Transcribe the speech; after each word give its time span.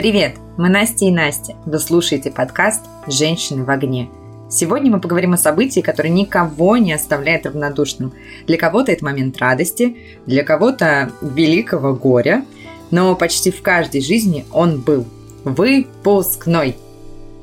Привет, 0.00 0.38
мы 0.56 0.70
Настя 0.70 1.04
и 1.04 1.10
Настя. 1.10 1.56
Вы 1.66 1.78
слушаете 1.78 2.30
подкаст 2.30 2.86
«Женщины 3.06 3.64
в 3.64 3.70
огне». 3.70 4.08
Сегодня 4.48 4.90
мы 4.90 4.98
поговорим 4.98 5.34
о 5.34 5.36
событии, 5.36 5.80
которое 5.80 6.08
никого 6.08 6.78
не 6.78 6.94
оставляет 6.94 7.44
равнодушным. 7.44 8.14
Для 8.46 8.56
кого-то 8.56 8.92
это 8.92 9.04
момент 9.04 9.36
радости, 9.36 9.98
для 10.24 10.42
кого-то 10.42 11.12
великого 11.20 11.94
горя, 11.94 12.46
но 12.90 13.14
почти 13.14 13.50
в 13.50 13.60
каждой 13.60 14.00
жизни 14.00 14.46
он 14.52 14.80
был. 14.80 15.04
Выпускной. 15.44 16.78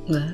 Да. 0.08 0.30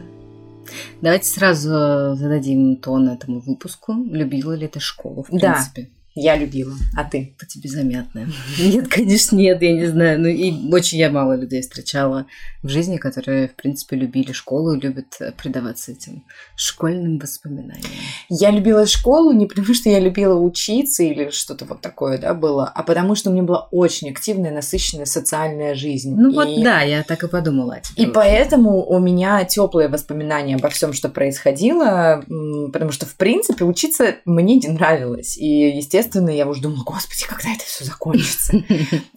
Давайте 1.01 1.27
сразу 1.27 2.15
зададим 2.15 2.77
тон 2.77 3.09
этому 3.09 3.41
выпуску. 3.41 3.95
Любила 3.95 4.53
ли 4.53 4.69
ты 4.69 4.79
школу, 4.79 5.23
в 5.23 5.27
принципе? 5.27 5.81
Да. 5.81 6.02
Я 6.15 6.35
любила. 6.35 6.75
А 6.95 7.05
ты? 7.05 7.35
По 7.39 7.45
тебе 7.45 7.67
заметно. 7.69 8.27
Нет, 8.59 8.87
конечно, 8.87 9.35
нет, 9.35 9.61
я 9.61 9.73
не 9.73 9.87
знаю. 9.87 10.19
Ну 10.21 10.27
и 10.27 10.71
очень 10.71 10.99
я 10.99 11.09
мало 11.09 11.35
людей 11.35 11.61
встречала 11.61 12.27
в 12.61 12.69
жизни, 12.69 12.97
которые, 12.97 13.47
в 13.47 13.55
принципе, 13.55 13.95
любили 13.95 14.31
школу 14.31 14.73
и 14.73 14.79
любят 14.79 15.17
предаваться 15.41 15.91
этим 15.91 16.23
школьным 16.55 17.17
воспоминаниям. 17.17 17.89
Я 18.29 18.51
любила 18.51 18.85
школу 18.85 19.33
не 19.33 19.47
потому, 19.47 19.73
что 19.73 19.89
я 19.89 19.99
любила 19.99 20.35
учиться 20.35 21.01
или 21.03 21.31
что-то 21.31 21.65
вот 21.65 21.81
такое, 21.81 22.19
да, 22.19 22.35
было, 22.35 22.67
а 22.67 22.83
потому 22.83 23.15
что 23.15 23.31
у 23.31 23.33
меня 23.33 23.43
была 23.43 23.67
очень 23.71 24.11
активная, 24.11 24.51
насыщенная 24.51 25.05
социальная 25.05 25.73
жизнь. 25.73 26.15
Ну 26.15 26.29
и... 26.29 26.35
вот 26.35 26.63
да, 26.63 26.81
я 26.81 27.03
так 27.03 27.23
и 27.23 27.27
подумала. 27.27 27.79
И 27.95 28.05
поэтому 28.05 28.85
у 28.85 28.99
меня 28.99 29.43
теплые 29.45 29.87
воспоминания 29.87 30.55
обо 30.55 30.69
всем, 30.69 30.93
что 30.93 31.09
происходило, 31.09 32.23
потому 32.71 32.91
что, 32.91 33.07
в 33.07 33.15
принципе, 33.15 33.65
учиться 33.65 34.15
мне 34.25 34.55
не 34.57 34.67
нравилось. 34.67 35.37
И, 35.37 35.75
естественно, 35.75 36.02
естественно, 36.03 36.29
я 36.29 36.47
уже 36.47 36.61
думала, 36.61 36.83
господи, 36.83 37.25
когда 37.27 37.53
это 37.53 37.63
все 37.63 37.85
закончится. 37.85 38.53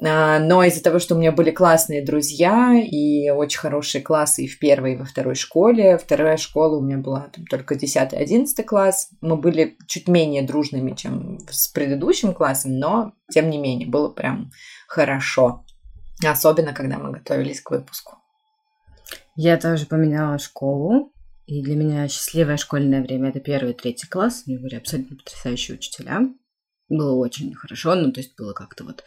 А, 0.08 0.38
но 0.38 0.62
из-за 0.64 0.82
того, 0.82 0.98
что 0.98 1.14
у 1.14 1.18
меня 1.18 1.32
были 1.32 1.50
классные 1.50 2.04
друзья 2.04 2.74
и 2.78 3.30
очень 3.30 3.58
хорошие 3.58 4.02
классы 4.02 4.44
и 4.44 4.48
в 4.48 4.58
первой, 4.58 4.92
и 4.92 4.96
во 4.96 5.04
второй 5.04 5.34
школе, 5.34 5.98
вторая 5.98 6.36
школа 6.36 6.76
у 6.76 6.82
меня 6.82 6.98
была 6.98 7.28
там, 7.34 7.44
только 7.46 7.74
10-11 7.74 8.62
класс, 8.64 9.10
мы 9.20 9.36
были 9.36 9.76
чуть 9.86 10.06
менее 10.06 10.42
дружными, 10.42 10.94
чем 10.94 11.38
с 11.50 11.68
предыдущим 11.68 12.34
классом, 12.34 12.78
но 12.78 13.12
тем 13.30 13.50
не 13.50 13.58
менее 13.58 13.88
было 13.88 14.08
прям 14.08 14.50
хорошо. 14.86 15.64
Особенно, 16.24 16.72
когда 16.72 16.98
мы 16.98 17.10
готовились 17.10 17.60
к 17.60 17.70
выпуску. 17.70 18.16
Я 19.34 19.56
тоже 19.56 19.86
поменяла 19.86 20.38
школу, 20.38 21.12
и 21.46 21.62
для 21.62 21.74
меня 21.74 22.08
счастливое 22.08 22.56
школьное 22.58 23.02
время– 23.02 23.28
это 23.30 23.40
первый 23.40 23.72
и 23.72 23.76
третий 23.76 24.06
класс. 24.06 24.44
У 24.46 24.50
меня 24.50 24.60
были 24.60 24.76
абсолютно 24.76 25.16
потрясающие 25.16 25.76
учителя 25.76 26.22
было 26.88 27.14
очень 27.16 27.54
хорошо, 27.54 27.94
ну, 27.94 28.12
то 28.12 28.20
есть 28.20 28.36
было 28.36 28.52
как-то 28.52 28.84
вот 28.84 29.04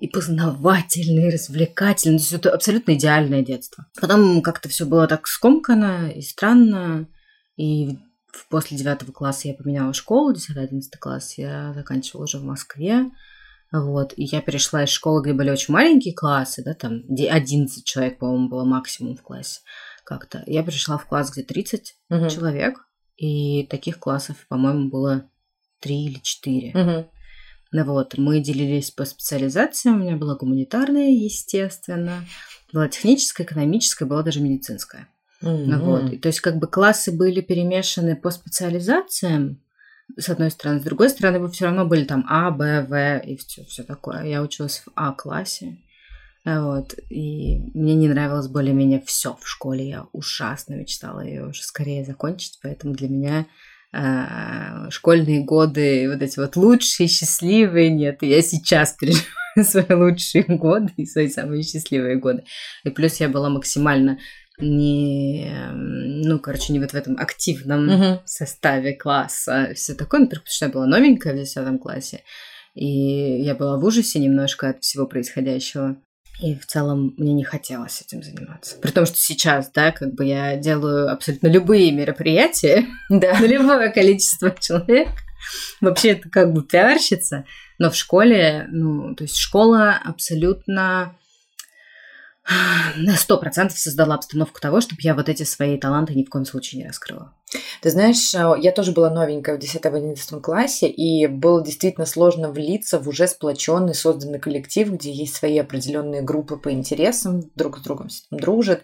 и 0.00 0.08
познавательно, 0.08 1.28
и 1.28 1.30
развлекательно. 1.30 2.16
То 2.16 2.22
есть 2.22 2.32
это 2.32 2.50
абсолютно 2.52 2.94
идеальное 2.94 3.42
детство. 3.42 3.86
Потом 4.00 4.40
как-то 4.40 4.68
все 4.68 4.86
было 4.86 5.06
так 5.06 5.26
скомкано 5.26 6.10
и 6.10 6.22
странно. 6.22 7.06
И 7.56 7.98
после 8.48 8.78
девятого 8.78 9.12
класса 9.12 9.48
я 9.48 9.54
поменяла 9.54 9.92
школу, 9.92 10.32
10-11 10.32 10.80
класс 10.98 11.36
я 11.36 11.74
заканчивала 11.74 12.24
уже 12.24 12.38
в 12.38 12.44
Москве. 12.44 13.10
Вот, 13.72 14.14
и 14.16 14.24
я 14.24 14.40
перешла 14.40 14.82
из 14.82 14.88
школы, 14.88 15.22
где 15.22 15.32
были 15.32 15.50
очень 15.50 15.72
маленькие 15.72 16.12
классы, 16.12 16.64
да, 16.64 16.74
там 16.74 17.02
11 17.08 17.84
человек, 17.84 18.18
по-моему, 18.18 18.48
было 18.48 18.64
максимум 18.64 19.16
в 19.16 19.22
классе 19.22 19.60
как-то. 20.02 20.42
Я 20.46 20.64
перешла 20.64 20.98
в 20.98 21.06
класс, 21.06 21.30
где 21.30 21.44
30 21.44 21.94
угу. 22.08 22.28
человек, 22.28 22.84
и 23.16 23.64
таких 23.66 24.00
классов, 24.00 24.44
по-моему, 24.48 24.90
было 24.90 25.29
три 25.80 26.04
или 26.06 26.18
четыре. 26.22 26.70
Угу. 26.70 27.10
Ну 27.72 27.84
вот, 27.84 28.18
мы 28.18 28.40
делились 28.40 28.90
по 28.90 29.04
специализациям. 29.04 29.96
У 29.96 30.04
меня 30.04 30.16
была 30.16 30.34
гуманитарная, 30.34 31.10
естественно, 31.10 32.24
была 32.72 32.88
техническая, 32.88 33.46
экономическая, 33.46 34.06
была 34.06 34.22
даже 34.22 34.40
медицинская. 34.40 35.08
Mm-hmm. 35.42 35.64
Ну 35.66 35.84
вот, 35.84 36.12
и, 36.12 36.18
то 36.18 36.28
есть 36.28 36.40
как 36.40 36.56
бы 36.58 36.66
классы 36.66 37.12
были 37.12 37.40
перемешаны 37.40 38.14
по 38.14 38.30
специализациям, 38.30 39.62
с 40.18 40.28
одной 40.28 40.50
стороны, 40.50 40.80
с 40.80 40.82
другой 40.82 41.08
стороны, 41.08 41.38
вы 41.38 41.50
все 41.50 41.66
равно 41.66 41.86
были 41.86 42.04
там 42.04 42.26
А, 42.28 42.50
Б, 42.50 42.82
В 42.82 43.18
и 43.18 43.36
все, 43.36 43.64
все 43.64 43.84
такое. 43.84 44.24
Я 44.24 44.42
училась 44.42 44.82
в 44.84 44.90
А 44.96 45.12
классе. 45.12 45.78
Вот, 46.44 46.94
и 47.10 47.58
мне 47.74 47.94
не 47.94 48.08
нравилось 48.08 48.48
более-менее 48.48 49.02
все 49.06 49.36
в 49.40 49.46
школе. 49.46 49.88
Я 49.88 50.06
ужасно 50.12 50.74
мечтала 50.74 51.20
ее 51.20 51.46
уже 51.46 51.62
скорее 51.62 52.04
закончить, 52.04 52.58
поэтому 52.62 52.94
для 52.94 53.08
меня 53.08 53.46
школьные 53.92 55.44
годы, 55.44 56.08
вот 56.08 56.22
эти 56.22 56.38
вот 56.38 56.56
лучшие, 56.56 57.08
счастливые, 57.08 57.90
нет, 57.90 58.18
я 58.22 58.40
сейчас 58.42 58.92
переживаю 58.92 59.24
свои 59.64 59.92
лучшие 59.94 60.44
годы 60.44 60.92
и 60.96 61.06
свои 61.06 61.28
самые 61.28 61.62
счастливые 61.62 62.16
годы. 62.16 62.44
И 62.84 62.90
плюс 62.90 63.16
я 63.16 63.28
была 63.28 63.48
максимально 63.48 64.18
не, 64.58 65.50
ну, 65.72 66.38
короче, 66.38 66.72
не 66.72 66.80
вот 66.80 66.90
в 66.90 66.94
этом 66.94 67.16
активном 67.18 67.88
uh-huh. 67.88 68.20
составе 68.24 68.94
класса, 68.94 69.72
все 69.74 69.94
такое, 69.94 70.20
например, 70.20 70.42
потому 70.42 70.52
что 70.52 70.66
я 70.66 70.72
была 70.72 70.86
новенькая 70.86 71.32
в 71.32 71.36
10 71.36 71.80
классе, 71.80 72.22
и 72.74 73.40
я 73.42 73.54
была 73.54 73.78
в 73.78 73.84
ужасе 73.84 74.18
немножко 74.18 74.68
от 74.68 74.82
всего 74.82 75.06
происходящего. 75.06 75.96
И 76.42 76.54
в 76.54 76.66
целом 76.66 77.14
мне 77.18 77.34
не 77.34 77.44
хотелось 77.44 78.00
этим 78.00 78.22
заниматься. 78.22 78.76
При 78.76 78.90
том, 78.90 79.04
что 79.04 79.16
сейчас, 79.16 79.70
да, 79.72 79.92
как 79.92 80.14
бы 80.14 80.24
я 80.24 80.56
делаю 80.56 81.10
абсолютно 81.12 81.48
любые 81.48 81.92
мероприятия 81.92 82.86
да. 83.10 83.38
на 83.38 83.46
любое 83.46 83.90
количество 83.90 84.54
человек. 84.58 85.08
Вообще 85.80 86.10
это 86.10 86.28
как 86.28 86.52
бы 86.52 86.62
пиарщица. 86.62 87.44
Но 87.78 87.90
в 87.90 87.96
школе, 87.96 88.66
ну, 88.70 89.14
то 89.14 89.24
есть 89.24 89.36
школа 89.36 89.98
абсолютно 90.02 91.14
на 92.96 93.16
сто 93.16 93.38
процентов 93.38 93.78
создала 93.78 94.14
обстановку 94.14 94.60
того, 94.60 94.80
чтобы 94.80 95.00
я 95.02 95.14
вот 95.14 95.28
эти 95.28 95.42
свои 95.42 95.78
таланты 95.78 96.14
ни 96.14 96.24
в 96.24 96.30
коем 96.30 96.44
случае 96.44 96.82
не 96.82 96.88
раскрыла. 96.88 97.32
Ты 97.82 97.90
знаешь, 97.90 98.34
э, 98.34 98.54
я 98.60 98.72
тоже 98.72 98.92
была 98.92 99.10
новенькая 99.10 99.56
в 99.56 99.58
10-11 99.58 100.40
классе, 100.40 100.88
и 100.88 101.26
было 101.26 101.64
действительно 101.64 102.06
сложно 102.06 102.50
влиться 102.50 102.98
в 102.98 103.08
уже 103.08 103.26
сплоченный, 103.26 103.94
созданный 103.94 104.38
коллектив, 104.38 104.90
где 104.90 105.12
есть 105.12 105.34
свои 105.34 105.58
определенные 105.58 106.22
группы 106.22 106.56
по 106.56 106.72
интересам, 106.72 107.42
друг 107.54 107.78
с 107.78 107.82
другом 107.82 108.08
дружат. 108.30 108.82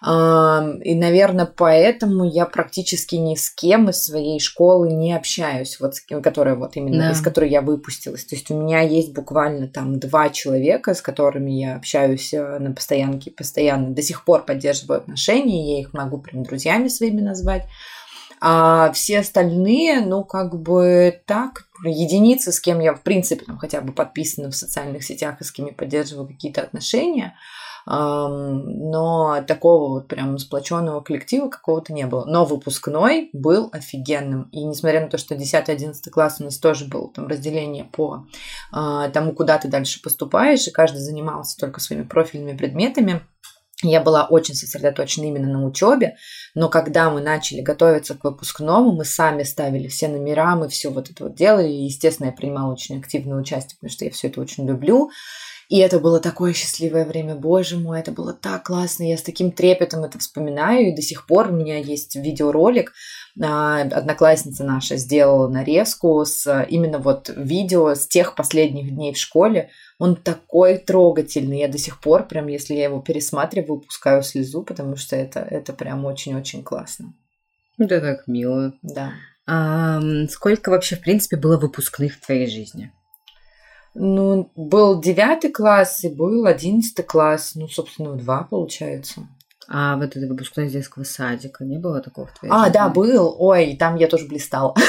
И, 0.00 0.94
наверное, 0.94 1.46
поэтому 1.46 2.24
я 2.24 2.46
практически 2.46 3.16
ни 3.16 3.34
с 3.34 3.50
кем 3.50 3.90
из 3.90 4.04
своей 4.04 4.38
школы 4.38 4.92
не 4.92 5.12
общаюсь, 5.12 5.80
вот, 5.80 5.94
которая 6.22 6.54
вот 6.54 6.76
именно, 6.76 7.08
да. 7.08 7.10
из 7.10 7.20
которой 7.20 7.50
я 7.50 7.62
выпустилась. 7.62 8.24
То 8.24 8.36
есть 8.36 8.48
у 8.52 8.60
меня 8.60 8.80
есть 8.80 9.12
буквально 9.12 9.66
там 9.66 9.98
два 9.98 10.28
человека, 10.30 10.94
с 10.94 11.02
которыми 11.02 11.50
я 11.50 11.74
общаюсь 11.74 12.32
э, 12.32 12.58
на 12.60 12.70
постоянке, 12.72 13.32
постоянно 13.32 13.90
до 13.90 14.02
сих 14.02 14.24
пор 14.24 14.44
поддерживаю 14.44 14.98
отношения, 14.98 15.74
я 15.74 15.80
их 15.80 15.92
могу 15.92 16.18
прям 16.18 16.44
друзьями 16.44 16.86
своими 16.86 17.20
назвать. 17.20 17.64
А 18.40 18.92
все 18.92 19.18
остальные, 19.18 20.02
ну, 20.02 20.22
как 20.22 20.60
бы 20.60 21.20
так, 21.26 21.64
единицы, 21.84 22.52
с 22.52 22.60
кем 22.60 22.78
я, 22.78 22.94
в 22.94 23.02
принципе, 23.02 23.44
там, 23.44 23.58
хотя 23.58 23.80
бы 23.80 23.92
подписана 23.92 24.52
в 24.52 24.54
социальных 24.54 25.02
сетях 25.02 25.40
и 25.40 25.44
с 25.44 25.50
кем 25.50 25.66
я 25.66 25.72
поддерживаю 25.72 26.28
какие-то 26.28 26.62
отношения– 26.62 27.34
но 27.90 29.42
такого 29.46 29.88
вот 29.88 30.08
прям 30.08 30.38
сплоченного 30.38 31.00
коллектива 31.00 31.48
какого-то 31.48 31.94
не 31.94 32.06
было. 32.06 32.26
Но 32.26 32.44
выпускной 32.44 33.30
был 33.32 33.70
офигенным. 33.72 34.50
И 34.52 34.62
несмотря 34.64 35.00
на 35.00 35.08
то, 35.08 35.16
что 35.16 35.34
10-11 35.34 35.94
класс 36.10 36.36
у 36.40 36.44
нас 36.44 36.58
тоже 36.58 36.84
было 36.84 37.10
там 37.10 37.28
разделение 37.28 37.84
по 37.84 38.26
а, 38.72 39.08
тому, 39.08 39.32
куда 39.32 39.56
ты 39.56 39.68
дальше 39.68 40.02
поступаешь, 40.02 40.66
и 40.68 40.70
каждый 40.70 40.98
занимался 40.98 41.56
только 41.56 41.80
своими 41.80 42.02
профильными 42.02 42.56
предметами, 42.58 43.22
я 43.82 44.00
была 44.00 44.26
очень 44.26 44.56
сосредоточена 44.56 45.24
именно 45.26 45.48
на 45.48 45.64
учебе, 45.64 46.16
но 46.54 46.68
когда 46.68 47.10
мы 47.10 47.20
начали 47.20 47.60
готовиться 47.60 48.16
к 48.16 48.24
выпускному, 48.24 48.90
мы 48.90 49.04
сами 49.04 49.44
ставили 49.44 49.86
все 49.86 50.08
номера, 50.08 50.56
мы 50.56 50.68
все 50.68 50.90
вот 50.90 51.10
это 51.10 51.24
вот 51.24 51.36
делали. 51.36 51.68
И, 51.68 51.84
естественно, 51.84 52.26
я 52.26 52.32
принимала 52.32 52.72
очень 52.72 52.98
активное 52.98 53.38
участие, 53.38 53.76
потому 53.76 53.90
что 53.92 54.04
я 54.04 54.10
все 54.10 54.26
это 54.28 54.40
очень 54.40 54.66
люблю. 54.66 55.10
И 55.68 55.78
это 55.80 56.00
было 56.00 56.18
такое 56.18 56.54
счастливое 56.54 57.04
время, 57.04 57.34
боже 57.34 57.76
мой, 57.76 58.00
это 58.00 58.10
было 58.10 58.32
так 58.32 58.64
классно, 58.64 59.02
я 59.02 59.18
с 59.18 59.22
таким 59.22 59.52
трепетом 59.52 60.02
это 60.02 60.18
вспоминаю, 60.18 60.88
и 60.88 60.96
до 60.96 61.02
сих 61.02 61.26
пор 61.26 61.50
у 61.50 61.52
меня 61.52 61.76
есть 61.76 62.16
видеоролик, 62.16 62.94
а, 63.40 63.82
одноклассница 63.82 64.64
наша 64.64 64.96
сделала 64.96 65.46
нарезку 65.46 66.24
с 66.24 66.64
именно 66.70 66.98
вот 66.98 67.30
видео 67.36 67.94
с 67.94 68.06
тех 68.06 68.34
последних 68.34 68.94
дней 68.94 69.12
в 69.12 69.18
школе, 69.18 69.68
он 69.98 70.16
такой 70.16 70.78
трогательный, 70.78 71.58
я 71.58 71.68
до 71.68 71.76
сих 71.76 72.00
пор 72.00 72.26
прям, 72.26 72.46
если 72.46 72.72
я 72.72 72.84
его 72.84 73.00
пересматриваю, 73.00 73.80
пускаю 73.80 74.22
слезу, 74.22 74.62
потому 74.62 74.96
что 74.96 75.16
это, 75.16 75.40
это 75.40 75.74
прям 75.74 76.06
очень-очень 76.06 76.64
классно. 76.64 77.12
Это 77.76 78.00
так 78.00 78.26
мило. 78.26 78.72
Да. 78.80 79.12
А, 79.46 80.00
сколько 80.30 80.70
вообще, 80.70 80.96
в 80.96 81.00
принципе, 81.00 81.36
было 81.36 81.58
выпускных 81.58 82.14
в 82.14 82.24
твоей 82.24 82.46
жизни? 82.46 82.90
Ну, 84.00 84.50
был 84.54 85.00
девятый 85.00 85.50
класс 85.50 86.04
и 86.04 86.08
был 86.08 86.46
одиннадцатый 86.46 87.04
класс. 87.04 87.52
Ну, 87.56 87.66
собственно, 87.68 88.14
два 88.14 88.44
получается. 88.44 89.26
А 89.70 89.96
вот 89.96 90.16
это 90.16 90.26
выпускной 90.26 90.66
из 90.66 90.72
детского 90.72 91.04
садика, 91.04 91.62
не 91.64 91.78
было 91.78 92.00
такого 92.00 92.26
в 92.26 92.38
твоей 92.38 92.50
А, 92.54 92.60
жизни? 92.60 92.72
да, 92.72 92.88
был. 92.88 93.34
Ой, 93.38 93.76
там 93.78 93.96
я 93.96 94.06
тоже 94.06 94.26
блистала. 94.26 94.74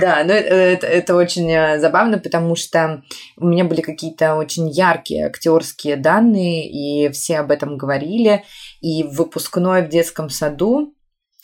Да, 0.00 0.22
но 0.24 0.32
это, 0.32 0.86
это 0.86 1.16
очень 1.16 1.50
э, 1.50 1.80
забавно, 1.80 2.18
потому 2.18 2.54
что 2.54 3.02
у 3.36 3.46
меня 3.46 3.64
были 3.64 3.80
какие-то 3.80 4.36
очень 4.36 4.68
яркие 4.68 5.26
актерские 5.26 5.96
данные, 5.96 6.70
и 6.70 7.10
все 7.10 7.38
об 7.38 7.50
этом 7.50 7.76
говорили. 7.76 8.44
И 8.80 9.02
в 9.02 9.14
выпускной 9.16 9.82
в 9.82 9.88
детском 9.88 10.30
саду 10.30 10.94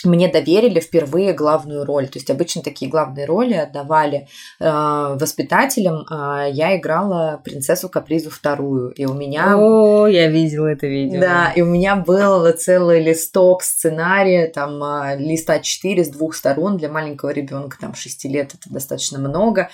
мне 0.04 0.28
доверили 0.28 0.78
впервые 0.78 1.32
главную 1.32 1.84
роль. 1.84 2.06
То 2.08 2.18
есть 2.18 2.30
обычно 2.30 2.62
такие 2.62 2.90
главные 2.90 3.24
роли 3.24 3.54
отдавали 3.54 4.28
э, 4.60 5.16
воспитателям. 5.18 6.04
А 6.10 6.46
я 6.46 6.76
играла 6.76 7.40
принцессу 7.42 7.88
Капризу 7.88 8.30
вторую. 8.30 8.90
И 8.90 9.06
у 9.06 9.14
меня... 9.14 9.56
О, 9.56 10.06
я 10.06 10.28
видела 10.28 10.66
это 10.66 10.86
видео. 10.86 11.20
Да, 11.20 11.52
и 11.56 11.62
у 11.62 11.66
меня 11.66 11.96
был 11.96 12.50
целый 12.52 13.02
листок 13.02 13.62
сценария, 13.62 14.48
там 14.48 14.82
э, 14.82 15.16
листа 15.18 15.60
4 15.60 16.04
с 16.04 16.08
двух 16.10 16.34
сторон 16.34 16.76
для 16.76 16.90
маленького 16.90 17.30
ребенка, 17.30 17.78
там 17.80 17.94
6 17.94 18.24
лет, 18.26 18.54
это 18.54 18.70
достаточно 18.70 19.18
много. 19.18 19.70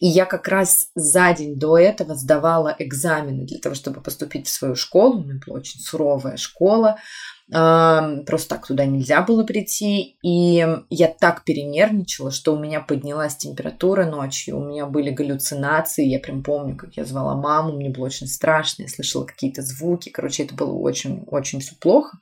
И 0.00 0.06
я 0.06 0.24
как 0.24 0.48
раз 0.48 0.88
за 0.94 1.32
день 1.32 1.58
до 1.58 1.78
этого 1.78 2.14
сдавала 2.14 2.74
экзамены 2.78 3.44
для 3.44 3.58
того, 3.58 3.74
чтобы 3.74 4.00
поступить 4.00 4.46
в 4.46 4.50
свою 4.50 4.74
школу. 4.74 5.20
У 5.20 5.24
меня 5.24 5.40
была 5.46 5.58
очень 5.58 5.80
суровая 5.80 6.36
школа. 6.36 6.98
Просто 7.48 8.48
так 8.48 8.66
туда 8.66 8.86
нельзя 8.86 9.22
было 9.22 9.44
прийти. 9.44 10.16
И 10.22 10.66
я 10.90 11.08
так 11.08 11.44
перенервничала, 11.44 12.30
что 12.30 12.54
у 12.54 12.58
меня 12.58 12.80
поднялась 12.80 13.36
температура 13.36 14.04
ночью, 14.04 14.58
у 14.58 14.64
меня 14.64 14.86
были 14.86 15.10
галлюцинации. 15.10 16.04
Я 16.04 16.18
прям 16.18 16.42
помню, 16.42 16.76
как 16.76 16.96
я 16.96 17.04
звала 17.04 17.36
маму, 17.36 17.72
мне 17.72 17.90
было 17.90 18.06
очень 18.06 18.26
страшно, 18.26 18.82
я 18.82 18.88
слышала 18.88 19.24
какие-то 19.24 19.62
звуки. 19.62 20.08
Короче, 20.08 20.42
это 20.42 20.54
было 20.54 20.72
очень-очень 20.72 21.60
все 21.60 21.74
плохо. 21.76 22.18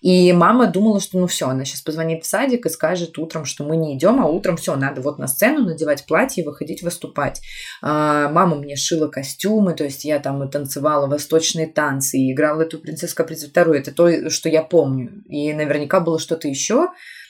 И 0.00 0.32
мама 0.32 0.66
думала, 0.66 1.00
что 1.00 1.18
ну 1.18 1.26
все, 1.26 1.48
она 1.48 1.64
сейчас 1.64 1.80
позвонит 1.80 2.24
в 2.24 2.26
садик 2.26 2.66
и 2.66 2.70
скажет 2.70 3.18
утром, 3.18 3.44
что 3.44 3.64
мы 3.64 3.76
не 3.76 3.96
идем, 3.96 4.20
а 4.20 4.26
утром 4.26 4.56
все, 4.56 4.76
надо 4.76 5.00
вот 5.00 5.18
на 5.18 5.26
сцену 5.26 5.64
надевать 5.64 6.06
платье 6.06 6.42
и 6.42 6.46
выходить 6.46 6.82
выступать. 6.82 7.40
А, 7.82 8.28
мама 8.28 8.56
мне 8.56 8.76
шила 8.76 9.08
костюмы, 9.08 9.74
то 9.74 9.84
есть 9.84 10.04
я 10.04 10.18
там 10.18 10.42
и 10.42 10.50
танцевала 10.50 11.06
восточные 11.06 11.66
танцы, 11.66 12.18
и 12.18 12.32
играла 12.32 12.62
эту 12.62 12.78
принцесску 12.78 13.16
Капризу 13.16 13.48
вторую. 13.48 13.78
Это 13.78 13.92
то, 13.92 14.30
что 14.30 14.48
я 14.48 14.62
помню. 14.62 15.22
И 15.26 15.52
наверняка 15.52 16.00
было 16.00 16.18
что-то 16.18 16.48
еще. 16.48 16.88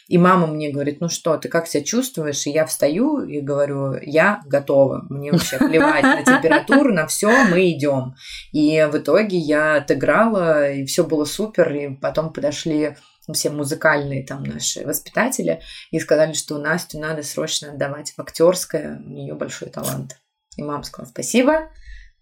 И 0.09 0.19
мама 0.19 0.47
мне 0.47 0.71
говорит, 0.71 1.01
ну 1.01 1.09
что, 1.09 1.37
ты 1.37 1.49
как 1.49 1.67
себя 1.67 1.83
чувствуешь? 1.83 2.47
И 2.47 2.51
я 2.51 2.65
встаю 2.65 3.23
и 3.23 3.41
говорю, 3.41 3.95
я 4.01 4.41
готова. 4.47 5.05
Мне 5.09 5.33
вообще 5.33 5.59
плевать 5.59 6.03
на 6.03 6.23
температуру, 6.23 6.93
на 6.93 7.07
все, 7.09 7.45
мы 7.47 7.73
идем. 7.73 8.15
И 8.53 8.87
в 8.91 8.97
итоге 8.97 9.37
я 9.37 9.77
отыграла, 9.77 10.71
и 10.71 10.85
все 10.85 11.05
было 11.05 11.25
супер. 11.25 11.73
И 11.73 11.95
потом 11.97 12.33
подошли 12.33 12.97
все 13.33 13.51
музыкальные 13.51 14.25
там 14.25 14.45
наши 14.45 14.87
воспитатели 14.87 15.61
и 15.91 15.99
сказали, 15.99 16.33
что 16.33 16.59
Настю 16.59 17.01
надо 17.01 17.25
срочно 17.25 17.73
отдавать 17.73 18.13
в 18.17 18.21
актерское, 18.21 19.03
у 19.05 19.11
нее 19.11 19.35
большой 19.35 19.69
талант. 19.71 20.21
И 20.57 20.63
мама 20.63 20.85
сказала 20.85 21.11
спасибо, 21.11 21.71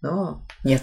но 0.01 0.41
нет. 0.63 0.81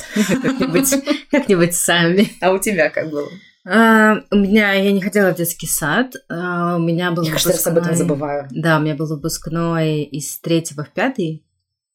Как-нибудь 1.31 1.75
сами. 1.75 2.29
А 2.41 2.53
у 2.53 2.59
тебя 2.59 2.91
как 2.91 3.11
было? 3.11 3.29
А, 3.65 4.17
у 4.31 4.37
меня, 4.37 4.73
я 4.73 4.91
не 4.93 5.01
хотела 5.01 5.33
в 5.33 5.37
детский 5.37 5.67
сад. 5.67 6.15
А, 6.29 6.77
у 6.77 6.81
меня 6.81 7.13
был 7.13 7.23
Я 7.23 7.31
выпускной... 7.31 7.53
каждый 7.53 7.53
раз 7.53 7.67
об 7.67 7.79
этом 7.79 7.97
забываю. 7.97 8.49
Да, 8.51 8.79
у 8.79 8.81
меня 8.81 8.95
был 8.95 9.07
выпускной 9.07 10.03
из 10.03 10.39
третьего 10.41 10.85
в 10.85 10.91
пятый. 10.91 11.45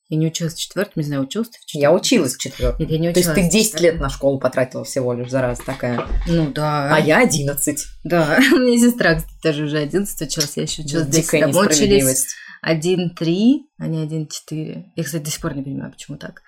Я 0.10 0.18
не 0.18 0.28
училась 0.28 0.54
в 0.54 0.60
четвертом, 0.60 0.94
не 0.96 1.04
знаю, 1.04 1.24
училась 1.24 1.50
ты 1.50 1.58
в 1.60 1.66
четвертом? 1.66 1.82
Я 1.82 1.94
училась 1.94 2.36
в 2.36 2.40
четвертом. 2.40 2.80
Нет, 2.80 2.92
я 2.92 2.98
не 2.98 3.10
училась. 3.10 3.26
То 3.26 3.40
есть 3.42 3.52
ты 3.52 3.58
10 3.58 3.82
лет 3.82 4.00
на 4.00 4.10
школу 4.10 4.40
потратила 4.40 4.86
всего 4.86 5.14
лишь 5.14 5.30
за 5.30 5.42
раз 5.42 5.60
такая. 5.60 6.08
Ну 6.28 6.50
да. 6.54 6.96
А 6.96 7.00
я 7.00 7.20
11. 7.20 7.86
Да, 8.06 8.40
у 8.54 8.58
меня 8.58 8.80
сестра, 8.80 9.16
кстати, 9.16 9.34
тоже 9.44 9.66
уже 9.66 9.80
11 9.80 10.22
училась, 10.22 10.56
я 10.56 10.64
еще 10.64 10.84
училась 10.84 11.08
10 11.08 11.34
лет. 11.34 11.54
Мы 11.54 11.66
учились 11.66 12.28
1-3, 12.66 13.60
а 13.80 13.88
не 13.88 14.06
1-4. 14.06 14.84
Я, 14.96 15.04
кстати, 15.04 15.24
до 15.24 15.30
сих 15.30 15.42
пор 15.42 15.56
не 15.58 15.64
понимаю, 15.64 15.92
почему 15.92 16.18
так. 16.18 16.42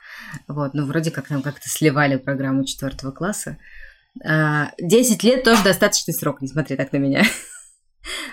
Вот, 0.48 0.74
ну 0.74 0.86
вроде 0.86 1.12
как 1.12 1.30
нам 1.30 1.42
как-то 1.42 1.68
сливали 1.68 2.16
программу 2.16 2.64
четвертого 2.64 3.12
класса. 3.12 3.58
10 4.16 4.24
а, 4.26 5.28
лет 5.28 5.44
тоже 5.44 5.64
достаточный 5.64 6.14
срок, 6.14 6.42
не 6.42 6.48
смотри 6.48 6.76
так 6.76 6.92
на 6.92 6.98
меня. 6.98 7.24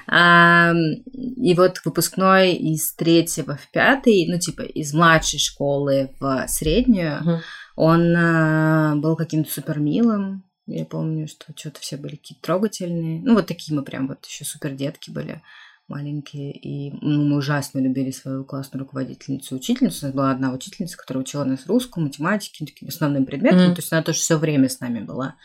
А, 0.09 0.73
и 0.73 1.55
вот 1.55 1.81
выпускной 1.85 2.55
из 2.55 2.95
третьего 2.95 3.57
в 3.57 3.71
пятый, 3.73 4.27
ну, 4.29 4.39
типа, 4.39 4.63
из 4.63 4.95
младшей 4.95 5.41
школы 5.41 6.15
в 6.21 6.47
среднюю, 6.47 7.21
угу. 7.21 7.41
он 7.75 8.15
а, 8.17 8.95
был 8.97 9.17
каким-то 9.17 9.51
супер 9.51 9.81
милым. 9.81 10.45
Я 10.67 10.85
помню, 10.85 11.27
что 11.27 11.47
что-то 11.57 11.81
все 11.81 11.97
были 11.97 12.15
какие-то 12.15 12.43
трогательные. 12.43 13.21
Ну, 13.21 13.35
вот 13.35 13.49
такие 13.49 13.77
мы 13.77 13.83
прям 13.85 14.07
вот 14.07 14.25
еще 14.25 14.45
супер 14.45 14.71
детки 14.71 15.11
были 15.11 15.43
маленькие. 15.89 16.53
И 16.53 16.93
ну, 17.01 17.25
мы 17.25 17.37
ужасно 17.37 17.79
любили 17.79 18.11
свою 18.11 18.45
классную 18.45 18.85
руководительницу 18.85 19.57
учительницу. 19.57 20.07
У 20.07 20.09
нас 20.09 20.15
была 20.15 20.31
одна 20.31 20.53
учительница, 20.53 20.97
которая 20.97 21.23
учила 21.23 21.45
нас 21.45 21.67
русскому, 21.67 22.07
математике, 22.07 22.67
таким 22.67 22.89
основным 22.89 23.27
предметом. 23.27 23.71
Mm. 23.71 23.75
То 23.75 23.81
есть 23.81 23.93
она 23.93 24.03
тоже 24.03 24.19
все 24.19 24.37
время 24.37 24.69
с 24.69 24.81
нами 24.81 25.01
была. 25.01 25.37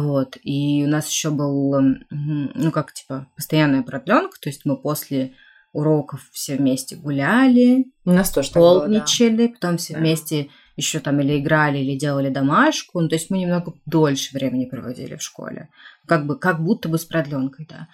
Вот. 0.00 0.36
И 0.42 0.84
у 0.86 0.88
нас 0.88 1.08
еще 1.08 1.30
был, 1.30 1.74
ну, 2.10 2.70
как, 2.70 2.92
типа, 2.92 3.28
постоянная 3.36 3.82
продленка, 3.82 4.38
то 4.40 4.48
есть 4.48 4.64
мы 4.64 4.76
после 4.76 5.34
уроков 5.72 6.28
все 6.32 6.56
вместе 6.56 6.96
гуляли, 6.96 7.86
у 8.04 8.12
нас 8.12 8.30
тоже 8.30 8.50
полничали, 8.52 9.36
было, 9.36 9.48
да. 9.48 9.52
потом 9.54 9.76
все 9.76 9.92
да. 9.92 10.00
вместе 10.00 10.48
еще 10.76 11.00
там 11.00 11.20
или 11.20 11.38
играли, 11.38 11.78
или 11.78 11.98
делали 11.98 12.28
домашку. 12.28 13.00
Ну, 13.00 13.08
то 13.08 13.14
есть 13.14 13.30
мы 13.30 13.38
немного 13.38 13.74
дольше 13.86 14.34
времени 14.34 14.66
проводили 14.66 15.16
в 15.16 15.22
школе. 15.22 15.68
Как 16.06 16.26
бы, 16.26 16.38
как 16.38 16.62
будто 16.62 16.88
бы 16.88 16.98
с 16.98 17.04
продленкой, 17.04 17.66
да. 17.68 17.88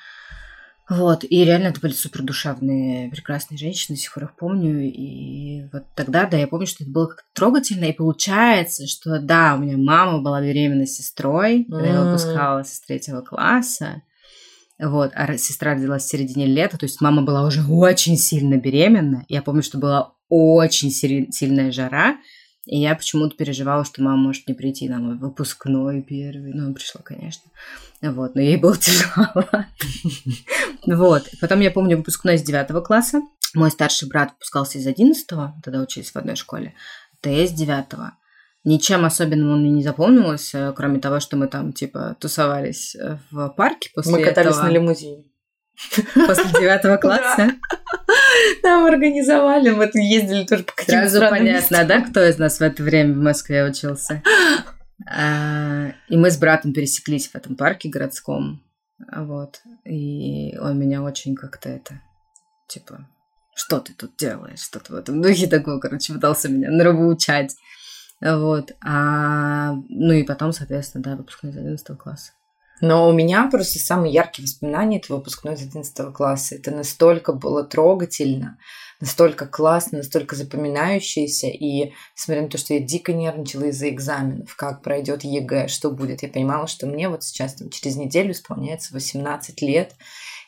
Вот, 0.94 1.24
и 1.24 1.44
реально 1.44 1.68
это 1.68 1.80
были 1.80 1.92
супер 1.92 2.20
душевные, 2.22 3.08
прекрасные 3.08 3.56
женщины, 3.56 3.96
до 3.96 4.02
сих 4.02 4.12
пор 4.12 4.24
их 4.24 4.36
помню. 4.36 4.82
И 4.82 5.64
вот 5.72 5.84
тогда, 5.94 6.26
да, 6.26 6.36
я 6.36 6.46
помню, 6.46 6.66
что 6.66 6.84
это 6.84 6.92
было 6.92 7.06
как-то 7.06 7.24
трогательно. 7.32 7.86
И 7.86 7.92
получается, 7.92 8.86
что 8.86 9.18
да, 9.18 9.54
у 9.54 9.62
меня 9.62 9.78
мама 9.78 10.20
была 10.20 10.42
беременна 10.42 10.86
сестрой, 10.86 11.64
когда 11.64 11.86
я 11.86 12.02
выпускалась 12.02 12.74
из 12.74 12.80
третьего 12.80 13.22
класса. 13.22 14.02
Вот, 14.78 15.12
а 15.14 15.38
сестра 15.38 15.74
родилась 15.74 16.04
в 16.04 16.10
середине 16.10 16.46
лета, 16.46 16.76
то 16.76 16.84
есть 16.84 17.00
мама 17.00 17.22
была 17.22 17.46
уже 17.46 17.62
очень 17.64 18.18
сильно 18.18 18.56
беременна. 18.56 19.24
Я 19.28 19.40
помню, 19.40 19.62
что 19.62 19.78
была 19.78 20.12
очень 20.28 20.90
сильная 20.90 21.72
жара, 21.72 22.16
и 22.66 22.78
я 22.78 22.94
почему-то 22.94 23.36
переживала, 23.36 23.84
что 23.84 24.02
мама 24.02 24.18
может 24.18 24.46
не 24.46 24.54
прийти 24.54 24.88
на 24.88 24.98
мой 24.98 25.16
выпускной 25.16 26.02
первый. 26.02 26.52
Ну, 26.52 26.74
пришла, 26.74 27.00
конечно. 27.02 27.50
Вот, 28.00 28.34
но 28.34 28.40
ей 28.40 28.56
было 28.56 28.76
тяжело. 28.78 29.46
Вот. 30.86 31.28
Потом 31.40 31.60
я 31.60 31.70
помню 31.70 31.96
выпускной 31.96 32.36
из 32.36 32.42
девятого 32.42 32.80
класса. 32.80 33.22
Мой 33.54 33.70
старший 33.70 34.08
брат 34.08 34.32
выпускался 34.32 34.78
из 34.78 34.86
одиннадцатого, 34.86 35.54
тогда 35.62 35.80
учились 35.80 36.10
в 36.10 36.16
одной 36.16 36.36
школе. 36.36 36.74
Т 37.20 37.44
из 37.44 37.52
девятого. 37.52 38.16
Ничем 38.64 39.04
особенным 39.04 39.50
он 39.50 39.60
мне 39.60 39.70
не 39.70 39.82
запомнился, 39.82 40.72
кроме 40.76 41.00
того, 41.00 41.20
что 41.20 41.36
мы 41.36 41.48
там, 41.48 41.72
типа, 41.72 42.16
тусовались 42.20 42.96
в 43.30 43.48
парке 43.50 43.90
после 43.94 44.12
Мы 44.12 44.22
катались 44.22 44.52
этого. 44.52 44.66
на 44.66 44.70
лимузине. 44.70 45.24
После 46.14 46.44
девятого 46.60 46.96
класса? 46.98 47.52
Нам 48.62 48.84
организовали, 48.84 49.70
мы 49.70 49.90
ездили 49.94 50.44
тоже 50.44 50.62
по 50.62 50.72
каким-то 50.72 51.08
Сразу 51.08 51.20
понятно, 51.28 51.84
да, 51.84 52.00
кто 52.02 52.24
из 52.24 52.38
нас 52.38 52.58
в 52.58 52.62
это 52.62 52.82
время 52.82 53.14
в 53.14 53.18
Москве 53.22 53.64
учился? 53.64 54.22
А, 55.04 55.88
и 56.08 56.16
мы 56.16 56.30
с 56.30 56.36
братом 56.36 56.72
пересеклись 56.72 57.26
в 57.26 57.34
этом 57.34 57.56
парке 57.56 57.88
городском. 57.88 58.62
Вот. 59.10 59.62
И 59.84 60.56
он 60.60 60.78
меня 60.78 61.02
очень 61.02 61.34
как-то 61.34 61.68
это, 61.68 62.00
типа, 62.68 63.08
что 63.54 63.80
ты 63.80 63.92
тут 63.94 64.16
делаешь? 64.16 64.60
Что-то 64.60 64.92
в 64.92 64.96
этом 64.96 65.20
духе 65.20 65.46
такое, 65.46 65.78
короче, 65.78 66.12
пытался 66.12 66.48
меня 66.48 66.70
нравоучать. 66.70 67.56
Вот. 68.20 68.72
А, 68.84 69.74
ну 69.88 70.12
и 70.12 70.22
потом, 70.22 70.52
соответственно, 70.52 71.04
да, 71.04 71.16
выпускной 71.16 71.52
из 71.52 71.56
11 71.56 71.98
класса. 71.98 72.32
Но 72.80 73.08
у 73.08 73.12
меня 73.12 73.48
просто 73.48 73.78
самые 73.78 74.12
яркие 74.12 74.44
воспоминания 74.44 74.98
это 74.98 75.14
выпускной 75.14 75.54
из 75.54 75.62
11 75.62 76.12
класса. 76.12 76.56
Это 76.56 76.72
настолько 76.72 77.32
было 77.32 77.62
трогательно, 77.62 78.58
настолько 79.02 79.46
классно, 79.46 79.98
настолько 79.98 80.36
запоминающееся. 80.36 81.48
И 81.48 81.92
несмотря 82.16 82.42
на 82.42 82.48
то, 82.48 82.56
что 82.56 82.74
я 82.74 82.80
дико 82.80 83.12
нервничала 83.12 83.64
из-за 83.64 83.88
экзаменов, 83.90 84.54
как 84.54 84.80
пройдет 84.80 85.24
ЕГЭ, 85.24 85.66
что 85.66 85.90
будет, 85.90 86.22
я 86.22 86.28
понимала, 86.28 86.68
что 86.68 86.86
мне 86.86 87.08
вот 87.08 87.24
сейчас 87.24 87.54
там, 87.54 87.68
через 87.68 87.96
неделю 87.96 88.30
исполняется 88.30 88.94
18 88.94 89.60
лет. 89.60 89.96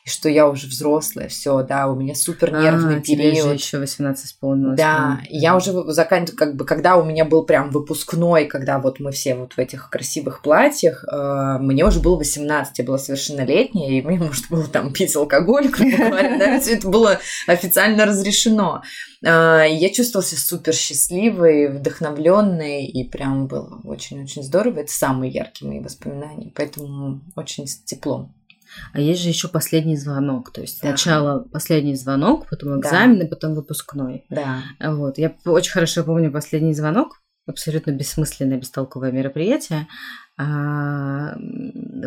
И 0.05 0.09
что 0.09 0.29
я 0.29 0.47
уже 0.47 0.67
взрослая, 0.67 1.27
все, 1.29 1.63
да, 1.63 1.87
у 1.87 1.95
меня 1.95 2.13
супер 2.13 2.51
нервный 2.51 2.97
а, 2.97 3.01
период. 3.01 3.33
Тебе 3.33 3.41
же 3.41 3.53
еще 3.55 3.79
18 3.79 4.25
исполнилось. 4.25 4.77
Да, 4.77 5.19
я 5.29 5.55
уже 5.55 5.73
заканчиваю, 5.91 6.37
как 6.37 6.55
бы, 6.55 6.63
когда 6.63 6.97
у 6.97 7.03
меня 7.03 7.25
был 7.25 7.43
прям 7.43 7.71
выпускной, 7.71 8.45
когда 8.45 8.77
вот 8.77 8.99
мы 8.99 9.11
все 9.11 9.33
вот 9.33 9.53
в 9.53 9.57
этих 9.57 9.89
красивых 9.89 10.43
платьях, 10.43 11.03
э, 11.11 11.57
мне 11.59 11.83
уже 11.83 12.01
было 12.01 12.17
18, 12.17 12.77
я 12.77 12.85
была 12.85 12.99
совершеннолетняя, 12.99 13.89
и 13.89 14.01
мне 14.03 14.19
можно 14.19 14.45
было 14.47 14.67
там 14.67 14.93
пить 14.93 15.15
алкоголь, 15.15 15.69
грубо 15.69 15.97
говоря, 15.97 16.37
да, 16.37 16.59
все 16.59 16.75
это 16.75 16.87
было 16.87 17.19
официально 17.47 18.05
разрешено. 18.05 18.83
Э, 19.23 19.65
я 19.67 19.89
чувствовала 19.89 20.23
себя 20.23 20.39
супер 20.39 20.73
счастливой, 20.73 21.69
вдохновленной, 21.69 22.85
и 22.85 23.09
прям 23.09 23.47
было 23.47 23.81
очень-очень 23.83 24.43
здорово. 24.43 24.81
Это 24.81 24.91
самые 24.91 25.31
яркие 25.31 25.71
мои 25.71 25.79
воспоминания, 25.79 26.51
поэтому 26.53 27.21
очень 27.35 27.65
с 27.65 27.77
теплом. 27.77 28.35
А 28.93 28.99
есть 28.99 29.21
же 29.21 29.29
еще 29.29 29.47
последний 29.47 29.97
звонок, 29.97 30.51
то 30.51 30.61
есть 30.61 30.79
ага. 30.81 30.89
сначала 30.89 31.39
последний 31.39 31.95
звонок, 31.95 32.47
потом 32.49 32.79
экзамен, 32.79 33.19
да. 33.19 33.27
потом 33.27 33.55
выпускной. 33.55 34.25
Да. 34.29 34.63
Вот. 34.79 35.17
Я 35.17 35.35
очень 35.45 35.71
хорошо 35.71 36.03
помню 36.03 36.31
последний 36.31 36.73
звонок, 36.73 37.21
абсолютно 37.47 37.91
бессмысленное, 37.91 38.57
бестолковое 38.57 39.11
мероприятие, 39.11 39.87
а, 40.37 41.35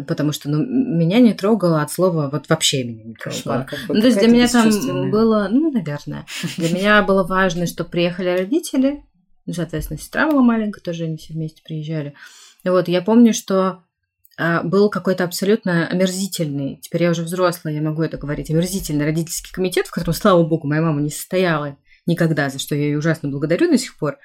потому 0.06 0.32
что 0.32 0.50
ну, 0.50 0.64
меня 0.64 1.20
не 1.20 1.32
трогало 1.32 1.80
от 1.80 1.90
слова, 1.90 2.28
вот 2.30 2.48
вообще 2.48 2.84
меня 2.84 3.04
не 3.04 3.14
трогало. 3.14 3.66
ну, 3.88 4.00
то 4.00 4.06
есть 4.06 4.18
для 4.18 4.28
меня 4.28 4.48
там 4.48 5.10
было, 5.10 5.48
ну, 5.50 5.70
наверное, 5.70 6.26
для 6.56 6.70
меня 6.72 7.02
было 7.02 7.24
важно, 7.24 7.66
что 7.66 7.84
приехали 7.84 8.30
родители, 8.30 9.04
ну, 9.46 9.54
соответственно, 9.54 9.98
сестра 9.98 10.28
была 10.28 10.42
маленькая, 10.42 10.80
тоже 10.80 11.04
они 11.04 11.16
все 11.16 11.32
вместе 11.32 11.62
приезжали. 11.64 12.14
Вот, 12.64 12.88
я 12.88 13.00
помню, 13.00 13.32
что 13.32 13.54
а, 13.64 13.82
был 14.64 14.88
какой-то 14.88 15.24
абсолютно 15.24 15.88
омерзительный, 15.88 16.78
теперь 16.80 17.02
я 17.02 17.10
уже 17.10 17.22
взрослая, 17.22 17.74
я 17.74 17.82
могу 17.82 18.02
это 18.02 18.18
говорить, 18.18 18.50
омерзительный 18.50 19.04
родительский 19.04 19.52
комитет, 19.52 19.88
в 19.88 19.90
котором, 19.90 20.14
слава 20.14 20.44
богу, 20.44 20.68
моя 20.68 20.80
мама 20.80 21.00
не 21.00 21.10
состояла 21.10 21.76
никогда, 22.06 22.48
за 22.48 22.58
что 22.58 22.74
я 22.74 22.82
ее 22.82 22.98
ужасно 22.98 23.28
благодарю 23.28 23.70
до 23.70 23.78
сих 23.78 23.96
пор. 23.98 24.18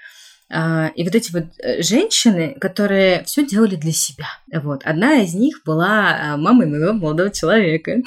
А, 0.49 0.91
и 0.95 1.03
вот 1.03 1.15
эти 1.15 1.31
вот 1.31 1.45
э, 1.59 1.81
женщины, 1.81 2.55
которые 2.59 3.23
все 3.23 3.45
делали 3.45 3.75
для 3.75 3.91
себя. 3.91 4.27
Вот. 4.53 4.83
Одна 4.83 5.21
из 5.21 5.33
них 5.33 5.61
была 5.65 6.33
а, 6.33 6.37
мамой 6.37 6.67
моего 6.67 6.93
молодого 6.93 7.29
человека. 7.29 7.97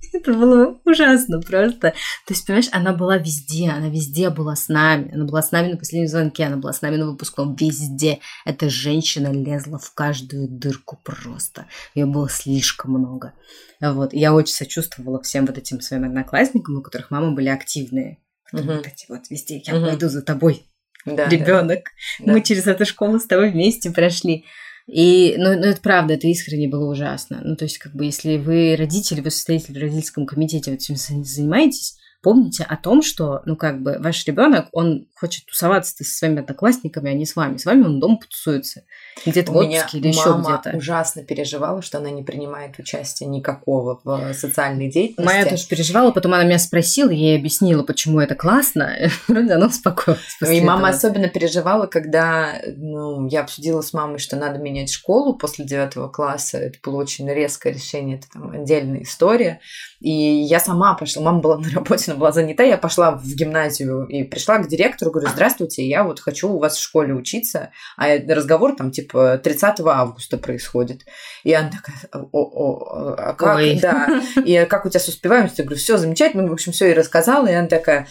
Это 0.12 0.32
было 0.32 0.78
ужасно 0.84 1.40
просто. 1.40 1.90
То 2.26 2.34
есть, 2.34 2.46
понимаешь, 2.46 2.68
она 2.72 2.92
была 2.92 3.18
везде, 3.18 3.70
она 3.70 3.88
везде 3.88 4.30
была 4.30 4.56
с 4.56 4.68
нами. 4.68 5.12
Она 5.12 5.24
была 5.24 5.42
с 5.42 5.52
нами 5.52 5.72
на 5.72 5.76
последнем 5.76 6.08
звонке, 6.08 6.44
она 6.44 6.56
была 6.56 6.72
с 6.72 6.82
нами 6.82 6.96
на 6.96 7.06
выпускном, 7.06 7.54
везде. 7.56 8.20
Эта 8.44 8.68
женщина 8.68 9.32
лезла 9.32 9.78
в 9.78 9.92
каждую 9.94 10.48
дырку 10.48 10.98
просто. 11.02 11.66
Ее 11.94 12.06
было 12.06 12.28
слишком 12.28 12.92
много. 12.92 13.34
Вот. 13.80 14.12
Я 14.12 14.34
очень 14.34 14.54
сочувствовала 14.54 15.22
всем 15.22 15.46
вот 15.46 15.58
этим 15.58 15.80
своим 15.80 16.04
одноклассникам, 16.04 16.76
у 16.76 16.82
которых 16.82 17.10
мамы 17.10 17.34
были 17.34 17.48
активные. 17.48 18.18
Угу. 18.52 18.62
Вот 18.62 18.86
эти 18.86 19.06
вот 19.08 19.30
везде, 19.30 19.62
я 19.64 19.76
угу. 19.76 19.86
пойду 19.86 20.08
за 20.08 20.22
тобой, 20.22 20.64
да, 21.04 21.28
ребенок. 21.28 21.80
Да. 22.18 22.32
Мы 22.32 22.42
через 22.42 22.66
эту 22.66 22.86
школу 22.86 23.18
с 23.18 23.26
тобой 23.26 23.50
вместе 23.50 23.90
прошли. 23.90 24.46
И, 24.88 25.34
ну, 25.36 25.50
ну, 25.50 25.66
это 25.66 25.80
правда, 25.82 26.14
это 26.14 26.26
искренне 26.26 26.66
было 26.66 26.90
ужасно. 26.90 27.42
Ну, 27.44 27.56
то 27.56 27.64
есть, 27.66 27.76
как 27.76 27.92
бы, 27.94 28.06
если 28.06 28.38
вы 28.38 28.74
родители, 28.74 29.20
вы 29.20 29.30
состоите 29.30 29.72
в 29.72 29.76
родительском 29.76 30.24
комитете, 30.24 30.70
вот 30.70 30.80
этим 30.80 30.96
занимаетесь, 30.96 31.98
помните 32.22 32.64
о 32.64 32.74
том, 32.76 33.02
что, 33.02 33.42
ну, 33.44 33.54
как 33.54 33.82
бы, 33.82 33.98
ваш 34.00 34.26
ребенок, 34.26 34.68
он 34.72 35.06
хочет 35.14 35.44
тусоваться 35.44 35.94
со 35.94 36.04
своими 36.04 36.40
одноклассниками, 36.40 37.10
а 37.10 37.14
не 37.14 37.26
с 37.26 37.36
вами. 37.36 37.58
С 37.58 37.66
вами 37.66 37.82
он 37.82 38.00
дома 38.00 38.16
потусуется. 38.16 38.84
Где-то 39.26 39.52
в 39.52 39.56
отпуске 39.56 39.98
или 39.98 40.08
еще 40.08 40.40
где-то. 40.40 40.76
ужасно 40.76 41.22
переживала, 41.22 41.82
что 41.82 41.98
она 41.98 42.10
не 42.10 42.22
принимает 42.22 42.78
участия 42.78 43.26
никакого 43.26 44.00
в 44.04 44.34
социальной 44.34 44.90
деятельности. 44.90 45.24
Моя 45.32 45.46
тоже 45.46 45.66
переживала, 45.66 46.10
потом 46.10 46.34
она 46.34 46.44
меня 46.44 46.58
спросила, 46.58 47.10
я 47.10 47.30
ей 47.30 47.38
объяснила, 47.38 47.82
почему 47.82 48.20
это 48.20 48.34
классно. 48.34 48.94
Вроде 49.28 49.52
она 49.54 49.66
успокоилась. 49.66 50.20
И 50.40 50.60
мама 50.60 50.88
особенно 50.88 51.28
переживала, 51.28 51.86
когда 51.86 52.54
ну, 52.76 53.26
я 53.28 53.40
обсудила 53.40 53.80
с 53.80 53.92
мамой, 53.92 54.18
что 54.18 54.36
надо 54.36 54.58
менять 54.58 54.90
школу 54.90 55.34
после 55.34 55.64
девятого 55.64 56.08
класса. 56.08 56.58
Это 56.58 56.78
было 56.82 56.96
очень 56.96 57.28
резкое 57.30 57.72
решение, 57.72 58.18
это 58.18 58.28
там 58.32 58.50
отдельная 58.50 59.02
история. 59.02 59.60
И 60.00 60.10
я 60.10 60.60
сама 60.60 60.94
пошла, 60.94 61.22
мама 61.22 61.40
была 61.40 61.58
на 61.58 61.70
работе, 61.70 62.10
она 62.10 62.20
была 62.20 62.32
занята, 62.32 62.62
я 62.62 62.78
пошла 62.78 63.12
в 63.12 63.26
гимназию 63.26 64.06
и 64.06 64.22
пришла 64.22 64.58
к 64.58 64.68
директору, 64.68 65.10
говорю, 65.10 65.28
здравствуйте, 65.28 65.86
я 65.86 66.04
вот 66.04 66.20
хочу 66.20 66.48
у 66.52 66.58
вас 66.58 66.76
в 66.76 66.82
школе 66.82 67.14
учиться, 67.14 67.70
а 67.96 68.06
разговор 68.28 68.76
там 68.76 68.90
типа 68.90 69.07
30 69.12 69.80
августа 69.80 70.38
происходит. 70.38 71.02
И 71.44 71.52
она 71.52 71.70
такая, 71.70 71.96
о, 72.12 72.26
о, 72.32 73.14
а 73.18 73.34
как, 73.34 73.56
Ой. 73.56 73.78
да, 73.80 74.22
и 74.44 74.64
как 74.66 74.86
у 74.86 74.88
тебя 74.88 75.00
с 75.00 75.08
успеваемостью? 75.08 75.62
Я 75.62 75.66
говорю, 75.66 75.80
все 75.80 75.96
замечательно, 75.96 76.46
в 76.46 76.52
общем, 76.52 76.72
все 76.72 76.90
и 76.90 76.94
рассказала, 76.94 77.46
и 77.46 77.54
она 77.54 77.68
такая, 77.68 78.06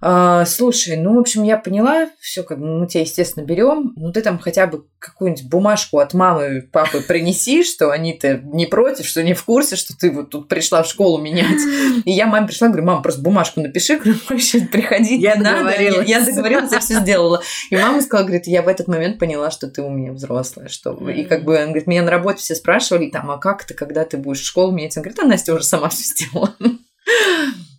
слушай, 0.00 0.96
ну, 0.96 1.16
в 1.16 1.18
общем, 1.18 1.42
я 1.42 1.56
поняла, 1.56 2.08
все, 2.20 2.42
как 2.42 2.58
мы 2.58 2.86
тебя, 2.86 3.02
естественно, 3.02 3.44
берем. 3.44 3.92
Ну, 3.96 4.12
ты 4.12 4.20
там 4.20 4.38
хотя 4.38 4.66
бы 4.66 4.84
какую-нибудь 4.98 5.48
бумажку 5.48 5.98
от 5.98 6.14
мамы, 6.14 6.62
папы 6.72 7.00
принеси, 7.00 7.62
что 7.62 7.90
они-то 7.90 8.40
не 8.44 8.66
против, 8.66 9.06
что 9.06 9.22
не 9.22 9.34
в 9.34 9.44
курсе, 9.44 9.76
что 9.76 9.96
ты 9.96 10.10
вот 10.10 10.30
тут 10.30 10.48
пришла 10.48 10.82
в 10.82 10.86
школу 10.86 11.18
менять. 11.18 11.60
И 12.04 12.12
я 12.12 12.26
маме 12.26 12.46
пришла, 12.46 12.68
говорю, 12.68 12.84
мама, 12.84 13.02
просто 13.02 13.22
бумажку 13.22 13.60
напиши, 13.60 13.96
говорю, 13.96 14.18
вообще 14.28 14.60
приходить 14.60 15.22
я 15.22 15.36
не 15.36 15.42
надо. 15.42 15.80
Я, 15.80 16.02
я 16.02 16.20
договорилась, 16.20 16.72
я 16.72 16.80
все 16.80 17.00
сделала. 17.00 17.42
И 17.70 17.76
мама 17.76 18.02
сказала, 18.02 18.26
говорит, 18.26 18.46
я 18.46 18.62
в 18.62 18.68
этот 18.68 18.88
момент 18.88 19.18
поняла, 19.18 19.50
что 19.50 19.68
ты 19.68 19.82
у 19.82 19.90
меня 19.90 20.12
взрослая, 20.12 20.68
что... 20.68 20.92
И 21.10 21.24
как 21.24 21.44
бы, 21.44 21.56
она 21.56 21.66
говорит, 21.66 21.86
меня 21.86 22.02
на 22.02 22.10
работе 22.10 22.40
все 22.40 22.54
спрашивали, 22.54 23.10
там, 23.10 23.30
а 23.30 23.38
как 23.38 23.64
ты, 23.64 23.74
когда 23.74 24.04
ты 24.04 24.16
будешь 24.16 24.40
в 24.40 24.46
школу 24.46 24.72
менять? 24.72 24.96
Она 24.96 25.04
говорит, 25.04 25.20
а 25.20 25.26
Настя 25.26 25.54
уже 25.54 25.64
сама 25.64 25.88
все 25.88 26.02
сделала. 26.04 26.54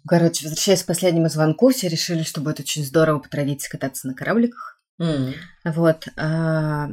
Короче, 0.08 0.46
возвращаясь 0.46 0.84
к 0.84 0.88
последнему 0.88 1.30
звонку, 1.30 1.70
все 1.70 1.88
решили, 1.88 2.24
что 2.24 2.42
будет 2.42 2.60
очень 2.60 2.84
здорово 2.84 3.20
по 3.20 3.30
традиции 3.30 3.70
кататься 3.70 4.08
на 4.08 4.14
корабликах. 4.14 4.80
Mm. 5.02 5.34
Вот. 5.66 6.08
А, 6.16 6.90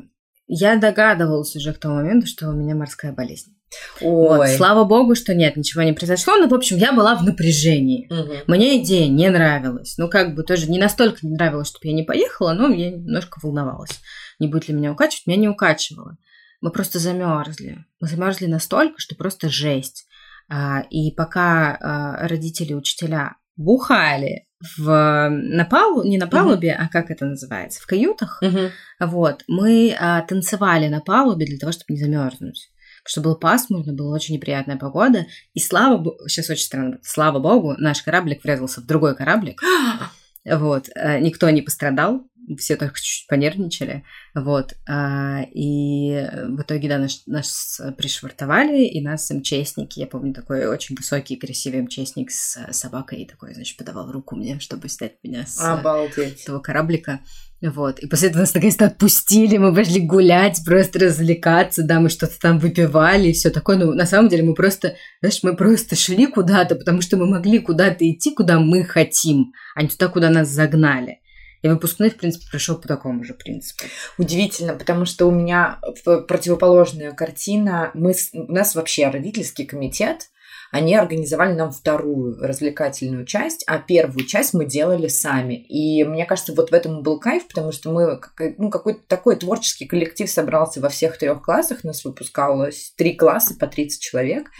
я 0.47 0.76
догадывалась 0.76 1.56
уже 1.56 1.73
к 1.73 1.78
тому 1.78 1.97
моменту, 1.97 2.26
что 2.26 2.49
у 2.49 2.52
меня 2.52 2.75
морская 2.75 3.12
болезнь. 3.12 3.56
Ой. 4.00 4.38
Вот, 4.38 4.49
слава 4.50 4.85
богу, 4.85 5.14
что 5.14 5.35
нет, 5.35 5.56
ничего 5.56 5.83
не 5.83 5.92
произошло. 5.92 6.37
Но, 6.37 6.49
в 6.49 6.54
общем, 6.54 6.76
я 6.76 6.92
была 6.92 7.16
в 7.16 7.25
напряжении. 7.25 8.06
Угу. 8.12 8.35
Мне 8.47 8.83
идея 8.83 9.09
не 9.09 9.28
нравилась. 9.30 9.97
Ну, 9.99 10.09
как 10.09 10.35
бы 10.35 10.42
тоже 10.42 10.71
не 10.71 10.78
настолько 10.78 11.26
не 11.26 11.33
нравилось, 11.33 11.68
чтобы 11.68 11.88
я 11.88 11.92
не 11.92 12.02
поехала, 12.02 12.52
но 12.52 12.68
я 12.68 12.90
немножко 12.90 13.38
волновалась. 13.42 14.00
Не 14.38 14.49
будет 14.49 14.68
ли 14.68 14.75
меня 14.75 14.92
укачивать? 14.92 15.26
Меня 15.26 15.38
не 15.38 15.49
укачивало. 15.49 16.16
Мы 16.61 16.71
просто 16.71 16.99
замерзли. 16.99 17.85
Мы 18.00 18.09
замерзли 18.09 18.47
настолько, 18.47 18.99
что 18.99 19.14
просто 19.14 19.49
жесть. 19.49 20.06
А, 20.48 20.82
и 20.90 21.10
пока 21.12 21.76
а, 21.80 22.28
родители, 22.28 22.74
учителя 22.74 23.36
бухали 23.56 24.46
в, 24.76 25.28
на 25.30 25.64
палу, 25.64 26.04
не 26.04 26.18
на 26.18 26.26
палубе, 26.26 26.70
uh-huh. 26.70 26.86
а 26.86 26.88
как 26.88 27.10
это 27.10 27.24
называется, 27.24 27.80
в 27.80 27.86
каютах, 27.86 28.42
uh-huh. 28.42 28.70
вот, 29.00 29.44
мы 29.46 29.94
а, 29.98 30.22
танцевали 30.22 30.88
на 30.88 31.00
палубе 31.00 31.46
для 31.46 31.58
того, 31.58 31.72
чтобы 31.72 31.94
не 31.94 32.00
замерзнуть. 32.00 32.70
Потому 33.02 33.12
что 33.12 33.20
было 33.20 33.34
пасмурно, 33.34 33.92
была 33.92 34.14
очень 34.14 34.34
неприятная 34.34 34.76
погода. 34.76 35.26
И 35.52 35.60
слава 35.60 35.98
богу, 35.98 36.26
сейчас 36.26 36.48
очень 36.48 36.64
странно, 36.64 36.98
слава 37.02 37.38
богу, 37.38 37.74
наш 37.76 38.02
кораблик 38.02 38.42
врезался 38.42 38.80
в 38.80 38.86
другой 38.86 39.14
кораблик. 39.14 39.60
вот, 40.44 40.88
никто 41.20 41.50
не 41.50 41.60
пострадал, 41.60 42.22
все 42.58 42.76
только 42.76 42.96
чуть-чуть 42.96 43.26
понервничали, 43.28 44.04
вот, 44.34 44.74
а, 44.88 45.42
и 45.52 46.28
в 46.48 46.62
итоге, 46.62 46.88
да, 46.88 46.98
нас, 46.98 47.22
нас 47.26 47.80
пришвартовали, 47.96 48.84
и 48.84 49.00
нас 49.00 49.30
МЧСники, 49.30 50.00
я 50.00 50.06
помню, 50.06 50.34
такой 50.34 50.66
очень 50.66 50.96
высокий, 50.96 51.36
красивый 51.36 51.82
МЧСник 51.82 52.30
с 52.30 52.58
собакой, 52.72 53.22
и 53.22 53.26
такой, 53.26 53.54
значит, 53.54 53.76
подавал 53.76 54.10
руку 54.12 54.36
мне, 54.36 54.58
чтобы 54.60 54.88
снять 54.88 55.14
меня 55.22 55.46
с 55.46 55.60
Обалдеть. 55.60 56.42
этого 56.42 56.60
кораблика, 56.60 57.20
вот, 57.62 57.98
и 58.00 58.06
после 58.06 58.28
этого 58.28 58.40
нас 58.40 58.52
наконец-то 58.52 58.86
отпустили, 58.86 59.56
мы 59.56 59.74
пошли 59.74 60.00
гулять, 60.00 60.60
просто 60.64 60.98
развлекаться, 60.98 61.82
да, 61.82 62.00
мы 62.00 62.10
что-то 62.10 62.38
там 62.38 62.58
выпивали 62.58 63.28
и 63.28 63.32
все 63.32 63.50
такое, 63.50 63.76
но 63.76 63.92
на 63.94 64.06
самом 64.06 64.28
деле 64.28 64.42
мы 64.42 64.54
просто, 64.54 64.96
знаешь, 65.20 65.42
мы 65.42 65.56
просто 65.56 65.96
шли 65.96 66.26
куда-то, 66.26 66.74
потому 66.74 67.00
что 67.00 67.16
мы 67.16 67.26
могли 67.26 67.58
куда-то 67.60 68.08
идти, 68.08 68.34
куда 68.34 68.60
мы 68.60 68.84
хотим, 68.84 69.52
а 69.74 69.82
не 69.82 69.88
туда, 69.88 70.08
куда 70.08 70.30
нас 70.30 70.48
загнали. 70.48 71.20
И 71.64 71.68
выпускной, 71.68 72.11
в 72.11 72.18
принципе, 72.18 72.44
прошел 72.50 72.76
по 72.76 72.87
такому 72.87 73.25
же 73.25 73.33
принципу. 73.33 73.85
Удивительно, 74.18 74.75
потому 74.75 75.06
что 75.06 75.26
у 75.26 75.30
меня 75.30 75.80
противоположная 76.28 77.12
картина. 77.12 77.90
Мы, 77.94 78.12
у 78.35 78.52
нас 78.52 78.75
вообще 78.75 79.09
родительский 79.09 79.64
комитет, 79.64 80.28
они 80.73 80.94
организовали 80.94 81.54
нам 81.54 81.71
вторую 81.73 82.37
развлекательную 82.38 83.25
часть, 83.25 83.64
а 83.66 83.78
первую 83.78 84.26
часть 84.26 84.52
мы 84.52 84.66
делали 84.66 85.09
сами. 85.09 85.54
И 85.54 86.04
мне 86.04 86.26
кажется, 86.26 86.52
вот 86.52 86.71
в 86.71 86.75
этом 86.75 87.02
был 87.02 87.18
кайф, 87.18 87.49
потому 87.49 87.73
что 87.73 87.90
мы, 87.90 88.21
ну, 88.59 88.68
какой-то 88.68 89.00
такой 89.06 89.37
творческий 89.37 89.87
коллектив 89.87 90.28
собрался 90.28 90.83
во 90.83 90.90
всех 90.90 91.16
трех 91.16 91.42
классах, 91.42 91.83
нас 91.83 92.04
выпускалось 92.04 92.92
три 92.99 93.14
класса 93.14 93.54
по 93.59 93.66
30 93.66 94.02
человек. 94.02 94.50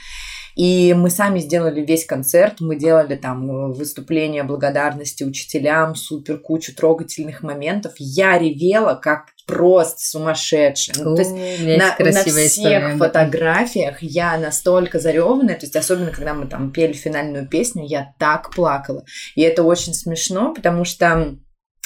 И 0.54 0.94
мы 0.94 1.11
сами 1.11 1.40
сделали 1.40 1.80
весь 1.80 2.06
концерт, 2.06 2.61
мы 2.61 2.76
делали 2.76 3.16
там 3.16 3.73
выступления 3.73 4.44
благодарности 4.44 5.25
учителям, 5.25 5.94
супер 5.94 6.38
кучу 6.38 6.75
трогательных 6.75 7.42
моментов. 7.42 7.94
Я 7.99 8.38
ревела, 8.38 8.94
как 8.94 9.26
просто 9.46 10.00
сумасшедшая. 10.00 11.04
Ну, 11.04 11.16
то 11.16 11.23
есть 11.23 11.32
на, 11.32 11.96
на 11.99 12.23
всех 12.23 12.38
история. 12.38 12.96
фотографиях 12.96 14.02
я 14.02 14.38
настолько 14.38 14.99
зареванная, 14.99 15.56
то 15.56 15.66
есть 15.66 15.76
особенно 15.76 16.11
когда 16.11 16.34
мы 16.34 16.46
там 16.46 16.73
пели 16.73 16.92
финальную 16.92 17.49
песню, 17.49 17.84
я 17.87 18.14
так 18.18 18.54
плакала. 18.54 19.04
И 19.34 19.42
это 19.42 19.62
очень 19.62 19.92
смешно, 19.92 20.54
потому 20.54 20.84
что 20.84 21.37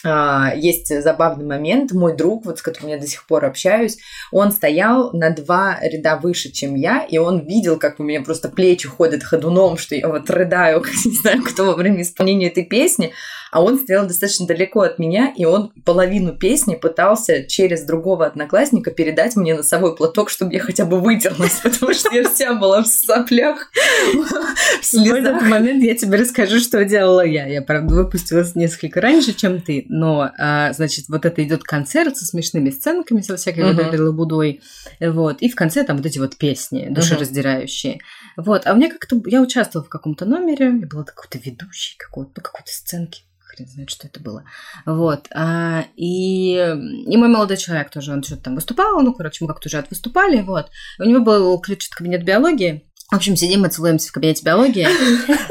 есть 0.04 1.02
забавный 1.02 1.44
момент. 1.44 1.92
Мой 1.92 2.16
друг, 2.16 2.46
вот 2.46 2.58
с 2.58 2.62
которым 2.62 2.90
я 2.90 2.98
до 2.98 3.06
сих 3.06 3.26
пор 3.26 3.44
общаюсь, 3.44 3.98
он 4.30 4.52
стоял 4.52 5.12
на 5.12 5.30
два 5.30 5.78
ряда 5.82 6.16
выше, 6.16 6.50
чем 6.52 6.74
я, 6.76 7.04
и 7.04 7.18
он 7.18 7.46
видел, 7.46 7.78
как 7.78 7.98
у 7.98 8.04
меня 8.04 8.22
просто 8.22 8.48
плечи 8.48 8.86
ходят 8.86 9.24
ходуном, 9.24 9.76
что 9.76 9.94
я 9.94 10.08
вот 10.08 10.30
рыдаю, 10.30 10.84
не 11.04 11.16
знаю, 11.16 11.42
кто 11.42 11.64
во 11.64 11.74
время 11.74 12.02
исполнения 12.02 12.48
этой 12.48 12.64
песни 12.64 13.12
а 13.50 13.62
он 13.62 13.78
стоял 13.78 14.06
достаточно 14.06 14.46
далеко 14.46 14.80
от 14.80 14.98
меня, 14.98 15.32
и 15.36 15.44
он 15.44 15.72
половину 15.84 16.32
песни 16.36 16.74
пытался 16.74 17.44
через 17.44 17.84
другого 17.84 18.26
одноклассника 18.26 18.90
передать 18.90 19.36
мне 19.36 19.54
носовой 19.54 19.96
платок, 19.96 20.30
чтобы 20.30 20.52
я 20.54 20.60
хотя 20.60 20.84
бы 20.84 21.00
вытерлась, 21.00 21.60
потому 21.62 21.94
что 21.94 22.14
я 22.14 22.28
вся 22.28 22.54
была 22.54 22.82
в 22.82 22.86
соплях, 22.86 23.70
в 24.12 24.92
В 24.92 25.14
этот 25.14 25.42
момент 25.42 25.82
я 25.82 25.94
тебе 25.94 26.18
расскажу, 26.18 26.58
что 26.58 26.84
делала 26.84 27.24
я. 27.24 27.46
Я, 27.46 27.62
правда, 27.62 27.94
выпустилась 27.94 28.54
несколько 28.54 29.00
раньше, 29.00 29.32
чем 29.32 29.60
ты, 29.60 29.86
но, 29.88 30.30
а, 30.38 30.72
значит, 30.72 31.06
вот 31.08 31.24
это 31.24 31.42
идет 31.42 31.62
концерт 31.62 32.16
со 32.16 32.26
смешными 32.26 32.70
сценками, 32.70 33.20
со 33.20 33.36
всякой 33.36 33.72
вот 33.72 33.78
этой 33.78 34.00
лабудой, 34.00 34.60
вот, 35.00 35.40
и 35.40 35.48
в 35.48 35.54
конце 35.54 35.84
там 35.84 35.98
вот 35.98 36.06
эти 36.06 36.18
вот 36.18 36.36
песни 36.36 36.88
душераздирающие. 36.90 38.00
Вот, 38.36 38.66
а 38.66 38.72
у 38.72 38.76
меня 38.76 38.90
как-то, 38.90 39.20
я 39.26 39.40
участвовала 39.40 39.86
в 39.86 39.88
каком-то 39.88 40.24
номере, 40.24 40.66
я 40.66 40.86
была 40.86 41.04
какой-то 41.04 41.38
ведущий 41.38 41.96
какой-то, 41.96 42.32
ну, 42.36 42.42
какой-то 42.42 42.70
сценки 42.70 43.22
хрен 43.58 43.68
знает, 43.68 43.90
что 43.90 44.06
это 44.06 44.20
было. 44.20 44.44
Вот. 44.86 45.28
А, 45.34 45.84
и, 45.96 46.54
и 46.54 47.16
мой 47.16 47.28
молодой 47.28 47.56
человек 47.56 47.90
тоже, 47.90 48.12
он 48.12 48.22
что-то 48.22 48.44
там 48.44 48.54
выступал, 48.54 49.00
ну, 49.02 49.12
короче, 49.12 49.44
мы 49.44 49.48
как-то 49.48 49.68
уже 49.68 49.78
отвыступали, 49.78 50.42
вот. 50.42 50.70
У 50.98 51.04
него 51.04 51.20
был 51.20 51.58
ключ 51.60 51.88
от 51.88 51.94
кабинет 51.94 52.24
биологии. 52.24 52.84
В 53.10 53.16
общем, 53.16 53.36
сидим 53.36 53.62
мы 53.62 53.68
целуемся 53.68 54.08
в 54.08 54.12
кабинете 54.12 54.44
биологии. 54.44 54.86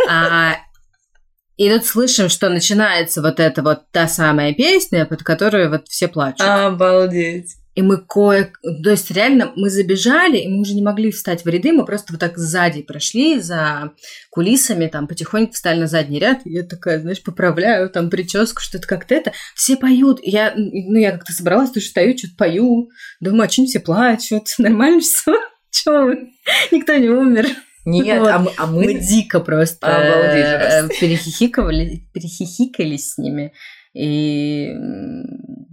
А, 0.10 0.56
и 1.58 1.70
тут 1.70 1.86
слышим, 1.86 2.30
что 2.30 2.50
начинается 2.50 3.22
вот 3.22 3.40
эта 3.40 3.62
вот 3.62 3.92
та 3.92 4.08
самая 4.08 4.54
песня, 4.54 5.06
под 5.06 5.24
которую 5.24 5.70
вот 5.70 5.88
все 5.90 6.08
плачут. 6.08 6.42
Обалдеть. 6.42 7.56
И 7.78 7.84
мы 7.84 7.98
кое... 7.98 8.52
То 8.84 8.90
есть 8.90 9.12
реально 9.12 9.54
мы 9.56 9.70
забежали, 9.70 10.38
и 10.38 10.48
мы 10.48 10.62
уже 10.62 10.74
не 10.74 10.82
могли 10.82 11.12
встать 11.12 11.46
в 11.46 11.48
ряды, 11.48 11.72
мы 11.72 11.86
просто 11.86 12.12
вот 12.12 12.20
так 12.20 12.36
сзади 12.36 12.82
прошли 12.82 13.40
за 13.40 13.92
кулисами, 14.32 14.88
там 14.88 15.08
потихоньку 15.08 15.54
встали 15.54 15.82
на 15.82 15.86
задний 15.86 16.18
ряд. 16.18 16.40
И 16.46 16.54
я 16.54 16.64
такая, 16.64 17.00
знаешь, 17.00 17.22
поправляю 17.22 17.92
там 17.92 18.10
прическу, 18.10 18.64
что-то 18.64 18.88
как-то 18.88 19.14
это. 19.14 19.32
Все 19.54 19.78
поют. 19.78 20.20
Я, 20.24 20.54
ну, 20.56 20.98
я 20.98 21.12
как-то 21.12 21.34
собралась, 21.34 21.70
тоже 21.70 21.86
стою, 21.86 22.18
что-то 22.18 22.34
пою. 22.36 22.90
Думаю, 23.20 23.44
а 23.44 23.48
чем 23.48 23.68
все 23.68 23.80
плачут? 23.80 24.48
Нормально 24.58 25.02
все? 25.02 25.36
Чего 25.70 26.16
Никто 26.72 26.96
не 26.96 27.10
умер. 27.10 27.46
Нет, 27.86 28.22
вот. 28.22 28.30
а, 28.30 28.40
мы, 28.40 28.52
а 28.58 28.66
мы... 28.66 28.86
мы 28.86 28.94
дико 28.96 29.40
просто 29.40 29.88
э, 29.88 30.88
перехихикали, 31.00 32.10
перехихикались 32.12 33.12
с 33.12 33.18
ними. 33.20 33.54
И, 33.98 34.74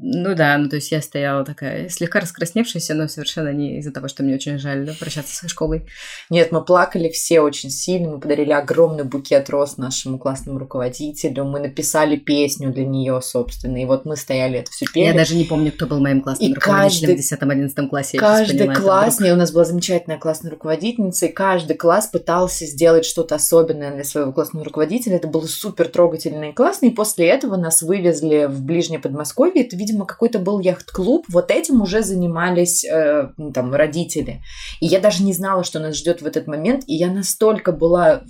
ну 0.00 0.34
да, 0.34 0.56
ну 0.56 0.70
то 0.70 0.76
есть 0.76 0.90
я 0.90 1.02
стояла 1.02 1.44
такая 1.44 1.90
слегка 1.90 2.20
раскрасневшаяся, 2.20 2.94
но 2.94 3.06
совершенно 3.06 3.52
не 3.52 3.78
из-за 3.80 3.92
того, 3.92 4.08
что 4.08 4.22
мне 4.22 4.34
очень 4.34 4.58
жаль 4.58 4.86
да, 4.86 4.94
прощаться 4.98 5.36
со 5.36 5.46
школой. 5.46 5.86
Нет, 6.30 6.50
мы 6.50 6.64
плакали 6.64 7.10
все 7.10 7.40
очень 7.40 7.68
сильно, 7.68 8.12
мы 8.12 8.20
подарили 8.20 8.52
огромный 8.52 9.04
букет 9.04 9.50
роз 9.50 9.76
нашему 9.76 10.18
классному 10.18 10.58
руководителю, 10.58 11.44
мы 11.44 11.60
написали 11.60 12.16
песню 12.16 12.72
для 12.72 12.86
нее, 12.86 13.20
собственно, 13.20 13.76
и 13.76 13.84
вот 13.84 14.06
мы 14.06 14.16
стояли 14.16 14.60
это 14.60 14.70
все 14.70 14.86
пели. 14.86 15.04
Я 15.04 15.12
даже 15.12 15.34
не 15.34 15.44
помню, 15.44 15.70
кто 15.70 15.86
был 15.86 16.00
моим 16.00 16.22
классным 16.22 16.50
и 16.50 16.54
руководителем 16.54 17.16
каждый, 17.18 17.36
в 17.36 17.78
10-11 17.78 17.88
классе. 17.88 18.18
Каждый 18.18 18.74
классный, 18.74 19.32
у 19.32 19.36
нас 19.36 19.52
была 19.52 19.64
замечательная 19.64 20.18
классная 20.18 20.50
руководительница, 20.50 21.26
и 21.26 21.32
каждый 21.32 21.76
класс 21.76 22.06
пытался 22.06 22.64
сделать 22.64 23.04
что-то 23.04 23.34
особенное 23.34 23.92
для 23.92 24.04
своего 24.04 24.32
классного 24.32 24.64
руководителя. 24.64 25.16
Это 25.16 25.28
было 25.28 25.46
супер 25.46 25.88
трогательно 25.88 26.44
и 26.44 26.52
классно, 26.52 26.86
и 26.86 26.90
после 26.90 27.28
этого 27.28 27.56
нас 27.56 27.82
вывели 27.82 28.13
вывезли 28.14 28.46
в 28.46 28.62
ближнее 28.62 28.98
Подмосковье, 28.98 29.64
это, 29.64 29.76
видимо, 29.76 30.06
какой-то 30.06 30.38
был 30.38 30.60
яхт-клуб, 30.60 31.26
вот 31.28 31.50
этим 31.50 31.82
уже 31.82 32.02
занимались 32.02 32.84
э, 32.84 33.30
ну, 33.36 33.52
там 33.52 33.74
родители. 33.74 34.42
И 34.80 34.86
я 34.86 35.00
даже 35.00 35.22
не 35.22 35.32
знала, 35.32 35.64
что 35.64 35.78
нас 35.78 35.96
ждет 35.96 36.22
в 36.22 36.26
этот 36.26 36.46
момент, 36.46 36.84
и 36.86 36.94
я 36.94 37.10
настолько 37.10 37.72
была, 37.72 38.22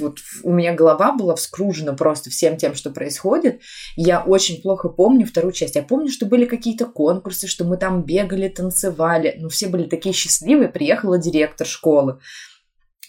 вот 0.00 0.18
у 0.42 0.52
меня 0.52 0.74
голова 0.74 1.12
была 1.12 1.34
вскружена 1.34 1.92
просто 1.92 2.30
всем 2.30 2.56
тем, 2.56 2.74
что 2.74 2.90
происходит. 2.90 3.60
Я 3.96 4.22
очень 4.22 4.60
плохо 4.60 4.88
помню 4.88 5.26
вторую 5.26 5.52
часть. 5.52 5.76
Я 5.76 5.82
помню, 5.82 6.10
что 6.10 6.26
были 6.26 6.44
какие-то 6.44 6.86
конкурсы, 6.86 7.46
что 7.46 7.64
мы 7.64 7.76
там 7.76 8.02
бегали, 8.02 8.48
танцевали, 8.48 9.36
ну 9.38 9.48
все 9.48 9.68
были 9.68 9.84
такие 9.84 10.14
счастливые, 10.14 10.68
приехала 10.68 11.18
директор 11.18 11.66
школы. 11.66 12.18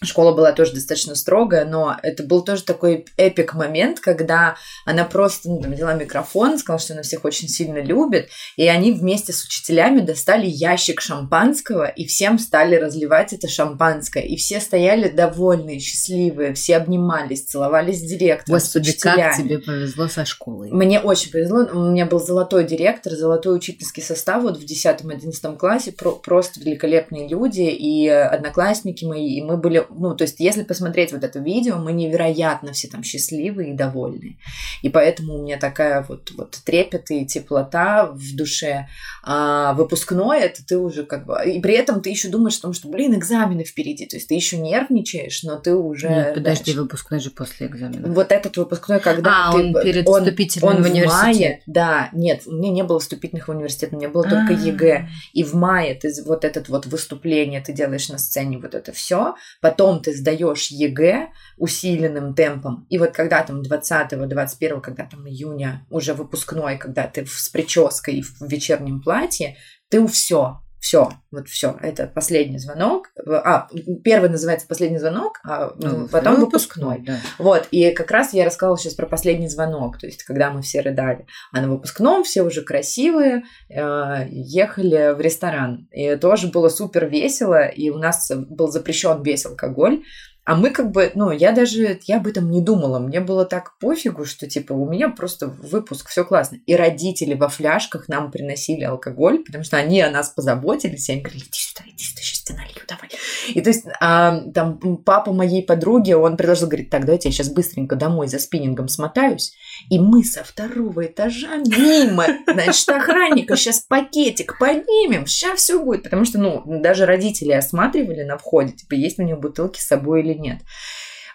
Школа 0.02 0.32
была 0.32 0.52
тоже 0.52 0.72
достаточно 0.72 1.14
строгая, 1.14 1.64
но 1.64 1.96
это 2.02 2.22
был 2.22 2.42
тоже 2.42 2.62
такой 2.62 3.04
эпик 3.16 3.54
момент, 3.54 4.00
когда 4.00 4.56
она 4.84 5.04
просто 5.04 5.48
ну, 5.48 5.60
там, 5.60 5.72
взяла 5.72 5.94
микрофон, 5.94 6.58
сказала, 6.58 6.80
что 6.80 6.92
она 6.94 7.02
всех 7.02 7.24
очень 7.24 7.48
сильно 7.48 7.82
любит, 7.82 8.28
и 8.56 8.66
они 8.66 8.92
вместе 8.92 9.32
с 9.32 9.44
учителями 9.44 10.00
достали 10.00 10.46
ящик 10.46 11.00
шампанского, 11.00 11.86
и 11.86 12.06
всем 12.06 12.38
стали 12.38 12.76
разливать 12.76 13.32
это 13.32 13.48
шампанское. 13.48 14.22
И 14.22 14.36
все 14.36 14.60
стояли 14.60 15.08
довольные, 15.08 15.78
счастливые, 15.78 16.54
все 16.54 16.76
обнимались, 16.76 17.44
целовались 17.44 18.00
с 18.00 18.02
директором, 18.02 18.58
Господи, 18.58 18.90
с 18.90 18.94
учителями. 18.94 19.22
как 19.22 19.36
тебе 19.36 19.58
повезло 19.58 20.08
со 20.08 20.24
школой. 20.24 20.70
Мне 20.70 21.00
очень 21.00 21.30
повезло. 21.30 21.66
У 21.72 21.90
меня 21.90 22.06
был 22.06 22.18
золотой 22.18 22.64
директор, 22.64 23.12
золотой 23.12 23.56
учительский 23.56 24.02
состав 24.02 24.42
вот 24.42 24.58
в 24.58 24.64
10-11 24.64 25.56
классе, 25.56 25.92
про- 25.92 26.12
просто 26.12 26.60
великолепные 26.60 27.28
люди, 27.28 27.62
и 27.62 28.08
одноклассники 28.08 29.04
мои, 29.04 29.36
и 29.36 29.42
мы 29.42 29.56
были 29.56 29.86
ну, 29.96 30.14
то 30.16 30.22
есть, 30.22 30.40
если 30.40 30.62
посмотреть 30.62 31.12
вот 31.12 31.24
это 31.24 31.38
видео, 31.38 31.76
мы 31.76 31.92
невероятно 31.92 32.72
все 32.72 32.88
там 32.88 33.02
счастливые 33.02 33.72
и 33.72 33.76
довольны. 33.76 34.38
И 34.82 34.88
поэтому 34.88 35.34
у 35.34 35.42
меня 35.42 35.58
такая 35.58 36.04
вот, 36.08 36.30
вот 36.36 36.58
трепет 36.64 37.10
и 37.10 37.26
теплота 37.26 38.10
в 38.12 38.36
душе. 38.36 38.88
А 39.24 39.72
выпускное, 39.74 40.40
это 40.40 40.64
ты 40.66 40.78
уже 40.78 41.04
как 41.04 41.26
бы... 41.26 41.38
И 41.44 41.60
при 41.60 41.74
этом 41.74 42.00
ты 42.00 42.10
еще 42.10 42.28
думаешь 42.28 42.58
о 42.58 42.62
том, 42.62 42.72
что, 42.72 42.88
блин, 42.88 43.14
экзамены 43.14 43.64
впереди. 43.64 44.06
То 44.06 44.16
есть, 44.16 44.28
ты 44.28 44.34
еще 44.34 44.58
нервничаешь, 44.58 45.42
но 45.42 45.56
ты 45.56 45.74
уже... 45.74 46.08
Нет, 46.08 46.34
подожди, 46.34 46.72
дальше. 46.72 46.80
выпускной 46.82 47.20
же 47.20 47.30
после 47.30 47.66
экзамена. 47.66 48.12
Вот 48.12 48.32
этот 48.32 48.56
выпускной, 48.56 49.00
когда 49.00 49.48
а, 49.48 49.52
ты... 49.52 49.58
он 49.58 49.74
перед 49.82 50.08
он, 50.08 50.22
вступительным 50.22 50.76
он 50.76 50.82
в 50.82 50.86
университет. 50.86 51.22
Мае, 51.22 51.62
да, 51.66 52.08
нет, 52.12 52.42
у 52.46 52.52
меня 52.52 52.70
не 52.70 52.82
было 52.82 52.98
вступительных 52.98 53.48
в 53.48 53.50
университет, 53.50 53.90
у 53.92 53.96
меня 53.96 54.08
было 54.08 54.24
только 54.24 54.54
А-а-а. 54.54 54.66
ЕГЭ. 54.66 55.08
И 55.32 55.44
в 55.44 55.54
мае 55.54 55.94
ты 55.94 56.12
вот 56.24 56.44
этот 56.44 56.68
вот 56.68 56.86
выступление 56.86 57.60
ты 57.60 57.72
делаешь 57.72 58.08
на 58.08 58.18
сцене, 58.18 58.58
вот 58.58 58.74
это 58.74 58.92
все. 58.92 59.34
Потом 59.60 59.81
потом 59.82 60.00
ты 60.00 60.14
сдаешь 60.14 60.68
ЕГЭ 60.68 61.30
усиленным 61.56 62.34
темпом, 62.34 62.86
и 62.88 62.98
вот 62.98 63.10
когда 63.10 63.42
там 63.42 63.62
20-21, 63.62 64.80
когда 64.80 65.04
там 65.04 65.26
июня 65.28 65.84
уже 65.90 66.14
выпускной, 66.14 66.78
когда 66.78 67.08
ты 67.08 67.26
с 67.26 67.48
прической 67.48 68.18
и 68.18 68.22
в 68.22 68.42
вечернем 68.42 69.02
платье, 69.02 69.56
ты 69.88 70.06
все, 70.06 70.61
все, 70.82 71.12
вот 71.30 71.48
все, 71.48 71.76
это 71.80 72.08
последний 72.08 72.58
звонок. 72.58 73.12
А, 73.24 73.68
первый 74.02 74.28
называется 74.28 74.66
последний 74.66 74.98
звонок, 74.98 75.38
а 75.44 75.72
ну, 75.78 76.08
потом 76.08 76.40
выпускной. 76.40 77.04
Да. 77.06 77.18
Вот, 77.38 77.68
и 77.70 77.92
как 77.92 78.10
раз 78.10 78.32
я 78.32 78.44
рассказывала 78.44 78.76
сейчас 78.76 78.94
про 78.94 79.06
последний 79.06 79.46
звонок, 79.46 79.98
то 79.98 80.06
есть 80.06 80.24
когда 80.24 80.50
мы 80.50 80.60
все 80.62 80.80
рыдали. 80.80 81.24
А 81.52 81.60
на 81.60 81.68
выпускном 81.68 82.24
все 82.24 82.42
уже 82.42 82.62
красивые, 82.62 83.44
э, 83.70 84.26
ехали 84.28 85.14
в 85.14 85.20
ресторан. 85.20 85.86
И 85.92 86.16
тоже 86.16 86.48
было 86.48 86.68
супер 86.68 87.06
весело, 87.06 87.64
и 87.64 87.90
у 87.90 87.98
нас 87.98 88.32
был 88.34 88.66
запрещен 88.66 89.22
весь 89.22 89.46
алкоголь. 89.46 90.02
А 90.44 90.56
мы 90.56 90.70
как 90.70 90.90
бы, 90.90 91.12
ну, 91.14 91.30
я 91.30 91.52
даже, 91.52 92.00
я 92.04 92.16
об 92.16 92.26
этом 92.26 92.50
не 92.50 92.60
думала. 92.60 92.98
Мне 92.98 93.20
было 93.20 93.44
так 93.44 93.78
пофигу, 93.78 94.24
что, 94.24 94.48
типа, 94.48 94.72
у 94.72 94.90
меня 94.90 95.08
просто 95.08 95.46
выпуск, 95.46 96.08
все 96.08 96.24
классно. 96.24 96.58
И 96.66 96.74
родители 96.74 97.34
во 97.34 97.48
фляжках 97.48 98.08
нам 98.08 98.32
приносили 98.32 98.82
алкоголь, 98.82 99.44
потому 99.44 99.62
что 99.62 99.76
они 99.76 100.00
о 100.00 100.10
нас 100.10 100.30
позаботились. 100.30 101.08
И 101.08 101.12
они 101.12 101.22
говорили, 101.22 101.44
иди 101.44 101.58
сюда, 101.58 101.84
иди 101.86 102.02
сюда, 102.02 102.22
сейчас 102.22 102.41
тебе 102.44 102.58
налью, 102.58 102.82
давай. 102.88 103.08
И 103.48 103.60
то 103.60 103.70
есть, 103.70 103.84
а, 104.00 104.40
там, 104.52 104.78
папа 104.98 105.32
моей 105.32 105.64
подруги, 105.64 106.12
он 106.12 106.36
предложил, 106.36 106.66
говорит, 106.66 106.90
так, 106.90 107.04
давайте 107.04 107.28
я 107.28 107.32
сейчас 107.32 107.50
быстренько 107.50 107.94
домой 107.94 108.26
за 108.26 108.40
спиннингом 108.40 108.88
смотаюсь. 108.88 109.52
И 109.90 109.98
мы 110.00 110.24
со 110.24 110.42
второго 110.42 111.06
этажа 111.06 111.56
мимо, 111.58 112.26
значит, 112.52 112.88
охранника 112.88 113.56
сейчас 113.56 113.80
пакетик 113.80 114.58
поднимем, 114.58 115.26
сейчас 115.26 115.60
все 115.60 115.82
будет. 115.82 116.02
Потому 116.02 116.24
что, 116.24 116.38
ну, 116.38 116.62
даже 116.66 117.06
родители 117.06 117.52
осматривали 117.52 118.24
на 118.24 118.38
входе, 118.38 118.72
типа, 118.72 118.94
есть 118.94 119.18
у 119.20 119.22
него 119.22 119.38
бутылки 119.40 119.78
с 119.78 119.86
собой 119.86 120.22
или 120.22 120.32
или 120.32 120.38
нет. 120.38 120.58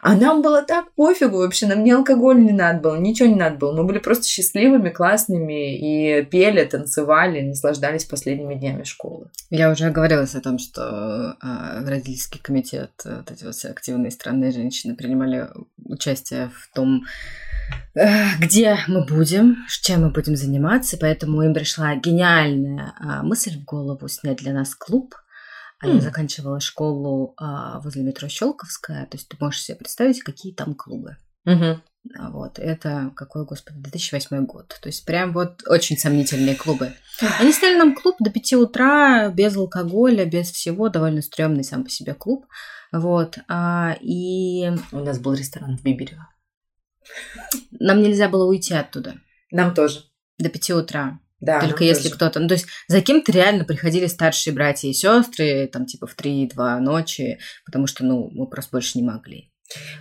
А 0.01 0.15
нам 0.15 0.41
было 0.41 0.61
так 0.63 0.91
пофигу 0.93 1.37
вообще, 1.37 1.67
нам 1.67 1.83
ни 1.83 1.91
алкоголь 1.91 2.43
не 2.43 2.51
надо 2.51 2.79
было, 2.79 2.95
ничего 2.95 3.29
не 3.29 3.35
надо 3.35 3.57
было. 3.57 3.75
Мы 3.75 3.83
были 3.83 3.99
просто 3.99 4.25
счастливыми, 4.25 4.89
классными 4.89 5.75
и 5.75 6.23
пели, 6.23 6.63
танцевали, 6.65 7.41
наслаждались 7.41 8.05
последними 8.05 8.55
днями 8.55 8.83
школы. 8.83 9.27
Я 9.49 9.71
уже 9.71 9.85
оговорилась 9.85 10.35
о 10.35 10.41
том, 10.41 10.59
что 10.59 11.37
э, 11.41 11.87
родительский 11.87 12.39
комитет, 12.39 12.91
вот 13.03 13.31
эти 13.31 13.43
вот 13.43 13.55
все 13.55 13.69
активные 13.69 14.11
странные 14.11 14.51
женщины 14.51 14.95
принимали 14.95 15.47
участие 15.83 16.51
в 16.55 16.73
том, 16.75 17.05
э, 17.95 18.07
где 18.39 18.77
мы 18.87 19.05
будем, 19.05 19.57
чем 19.81 20.03
мы 20.03 20.09
будем 20.11 20.35
заниматься, 20.35 20.97
поэтому 20.99 21.41
им 21.41 21.53
пришла 21.53 21.95
гениальная 21.95 22.93
э, 22.99 23.23
мысль 23.23 23.57
в 23.57 23.65
голову 23.65 24.07
снять 24.07 24.37
для 24.37 24.53
нас 24.53 24.75
клуб– 24.75 25.15
а 25.79 25.87
я 25.87 26.01
заканчивала 26.01 26.59
школу 26.59 27.33
а, 27.37 27.79
возле 27.81 28.03
метро 28.03 28.27
Щелковская. 28.27 29.05
То 29.05 29.17
есть 29.17 29.29
ты 29.29 29.37
можешь 29.39 29.61
себе 29.61 29.77
представить, 29.77 30.23
какие 30.23 30.53
там 30.53 30.73
клубы. 30.73 31.17
Угу. 31.45 31.81
Вот, 32.31 32.57
это 32.57 33.11
какой, 33.15 33.45
господи, 33.45 33.79
2008 33.79 34.45
год. 34.45 34.77
То 34.81 34.89
есть 34.89 35.05
прям 35.05 35.33
вот 35.33 35.63
очень 35.67 35.97
сомнительные 35.97 36.55
клубы. 36.55 36.93
Они 37.39 37.51
стали 37.51 37.75
нам 37.75 37.95
клуб 37.95 38.15
до 38.19 38.29
5 38.29 38.53
утра, 38.53 39.29
без 39.29 39.55
алкоголя, 39.55 40.25
без 40.25 40.51
всего, 40.51 40.89
довольно 40.89 41.21
стрёмный 41.21 41.63
сам 41.63 41.83
по 41.83 41.89
себе 41.89 42.13
клуб. 42.13 42.45
Вот, 42.91 43.37
а, 43.47 43.97
и... 44.01 44.69
У 44.91 44.99
нас 44.99 45.19
был 45.19 45.33
ресторан 45.33 45.77
в 45.77 45.83
Биберево. 45.83 46.29
Нам 47.71 48.01
нельзя 48.01 48.29
было 48.29 48.45
уйти 48.45 48.73
оттуда. 48.73 49.15
Нам 49.51 49.73
тоже. 49.73 50.03
До 50.37 50.49
5 50.49 50.69
утра. 50.71 51.19
Да, 51.39 51.61
Только 51.61 51.83
если 51.83 52.09
кто-то... 52.09 52.39
Ну, 52.39 52.47
то 52.47 52.55
есть 52.55 52.65
за 52.87 53.01
кем-то 53.01 53.31
реально 53.31 53.63
приходили 53.63 54.07
старшие 54.07 54.53
братья 54.53 54.87
и 54.87 54.93
сестры, 54.93 55.69
там, 55.71 55.85
типа, 55.85 56.07
в 56.07 56.15
3-2 56.17 56.79
ночи, 56.79 57.39
потому 57.65 57.85
что, 57.85 58.03
ну, 58.03 58.29
мы 58.31 58.47
просто 58.49 58.71
больше 58.71 58.97
не 58.97 59.03
могли. 59.03 59.51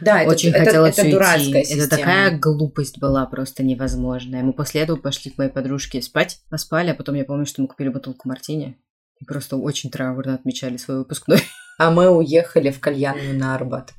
Да, 0.01 0.22
это, 0.22 0.31
Очень 0.31 0.51
это, 0.51 0.64
хотелось 0.64 0.94
это 0.94 1.03
уйти. 1.03 1.12
дурацкая 1.12 1.62
Это 1.62 1.68
система. 1.68 1.88
такая 1.88 2.38
глупость 2.38 2.99
была 2.99 3.27
просто 3.27 3.64
невозможная. 3.64 4.42
Мы 4.42 4.53
после 4.53 4.83
этого 4.83 4.96
пошли 4.96 5.31
к 5.31 5.38
моей 5.38 5.51
подружке 5.51 6.01
спать, 6.01 6.38
поспали, 6.49 6.90
а 6.90 6.94
потом 6.94 7.16
я 7.16 7.25
помню, 7.25 7.46
что 7.46 7.62
мы 7.62 7.68
купили 7.68 7.88
бутылку 7.88 8.29
мартини. 8.29 8.79
И 9.20 9.25
просто 9.25 9.57
очень 9.57 9.90
траурно 9.90 10.35
отмечали 10.35 10.77
свой 10.77 10.99
выпускной. 10.99 11.40
А 11.79 11.91
мы 11.91 12.09
уехали 12.09 12.71
в 12.71 12.81
кальянную 12.81 13.39
на 13.39 13.55
Арбат. 13.55 13.93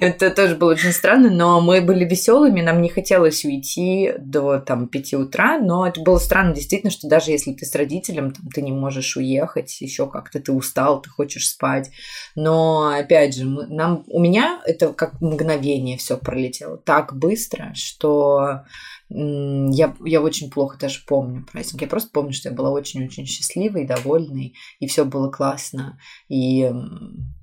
Это 0.00 0.30
тоже 0.30 0.54
было 0.54 0.72
очень 0.72 0.92
странно, 0.92 1.30
но 1.30 1.60
мы 1.60 1.80
были 1.80 2.04
веселыми, 2.04 2.60
нам 2.60 2.80
не 2.80 2.88
хотелось 2.88 3.44
уйти 3.44 4.12
до 4.18 4.58
там 4.58 4.88
5 4.88 5.14
утра, 5.14 5.58
но 5.58 5.86
это 5.86 6.00
было 6.00 6.18
странно 6.18 6.54
действительно, 6.54 6.90
что 6.90 7.08
даже 7.08 7.30
если 7.30 7.52
ты 7.52 7.66
с 7.66 7.74
родителем, 7.74 8.32
там, 8.32 8.48
ты 8.48 8.62
не 8.62 8.72
можешь 8.72 9.16
уехать, 9.16 9.80
еще 9.80 10.08
как-то 10.08 10.40
ты 10.40 10.52
устал, 10.52 11.02
ты 11.02 11.10
хочешь 11.10 11.48
спать. 11.48 11.90
Но 12.34 12.88
опять 12.88 13.34
же, 13.34 13.46
мы, 13.46 13.66
нам, 13.66 14.04
у 14.06 14.20
меня 14.20 14.60
это 14.64 14.92
как 14.92 15.20
мгновение 15.20 15.98
все 15.98 16.16
пролетело 16.16 16.76
так 16.76 17.16
быстро, 17.16 17.72
что 17.74 18.62
я, 19.08 19.96
я 20.04 20.20
очень 20.20 20.50
плохо 20.50 20.78
даже 20.78 21.00
помню 21.06 21.46
праздник. 21.50 21.82
Я 21.82 21.88
просто 21.88 22.10
помню, 22.12 22.32
что 22.32 22.48
я 22.48 22.54
была 22.54 22.70
очень-очень 22.70 23.26
счастливой, 23.26 23.86
довольной, 23.86 24.54
и 24.80 24.86
все 24.86 25.04
было 25.04 25.30
классно. 25.30 25.98
И 26.28 26.70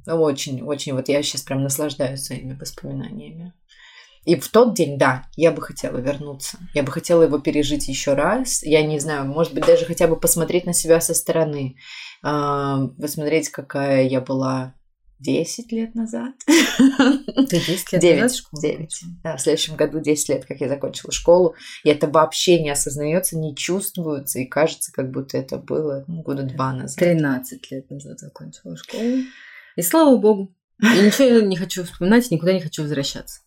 очень-очень, 0.05 0.93
вот 0.93 1.07
я 1.07 1.23
сейчас 1.23 1.41
прям 1.41 1.63
наслаждаюсь 1.63 2.23
своими 2.23 2.53
воспоминаниями. 2.53 3.53
И 4.25 4.35
в 4.35 4.47
тот 4.47 4.73
день, 4.73 4.97
да, 4.97 5.25
я 5.35 5.51
бы 5.51 5.61
хотела 5.61 5.97
вернуться. 5.97 6.57
Я 6.73 6.83
бы 6.83 6.91
хотела 6.91 7.23
его 7.23 7.39
пережить 7.39 7.89
еще 7.89 8.13
раз. 8.13 8.63
Я 8.63 8.81
не 8.81 8.99
знаю, 8.99 9.25
может 9.25 9.53
быть, 9.53 9.65
даже 9.65 9.85
хотя 9.85 10.07
бы 10.07 10.15
посмотреть 10.15 10.65
на 10.65 10.73
себя 10.73 11.01
со 11.01 11.13
стороны. 11.13 11.75
Посмотреть, 12.21 13.49
какая 13.49 14.07
я 14.07 14.21
была 14.21 14.75
10 15.23 15.71
лет 15.71 15.95
назад. 15.95 16.33
Ты 16.45 17.59
10 17.59 17.93
лет 17.93 18.01
9, 18.01 18.21
назад 18.21 18.37
школу 18.37 18.61
9. 18.61 19.03
Да, 19.23 19.37
в 19.37 19.41
следующем 19.41 19.75
году 19.75 19.99
10 19.99 20.29
лет, 20.29 20.45
как 20.45 20.59
я 20.59 20.67
закончила 20.67 21.11
школу. 21.11 21.55
И 21.83 21.89
это 21.89 22.07
вообще 22.07 22.61
не 22.61 22.69
осознается, 22.69 23.37
не 23.37 23.55
чувствуется, 23.55 24.39
и 24.39 24.45
кажется, 24.45 24.91
как 24.91 25.11
будто 25.11 25.37
это 25.37 25.57
было 25.57 26.03
ну, 26.07 26.21
года 26.21 26.43
два 26.43 26.73
назад. 26.73 26.99
13 26.99 27.71
лет 27.71 27.89
назад 27.89 28.19
закончила 28.19 28.75
школу. 28.77 29.19
И 29.75 29.81
слава 29.81 30.17
богу. 30.17 30.53
И 30.81 30.85
ничего 30.85 31.39
не 31.39 31.55
хочу 31.55 31.83
вспоминать, 31.85 32.29
никуда 32.29 32.53
не 32.53 32.61
хочу 32.61 32.81
возвращаться. 32.83 33.41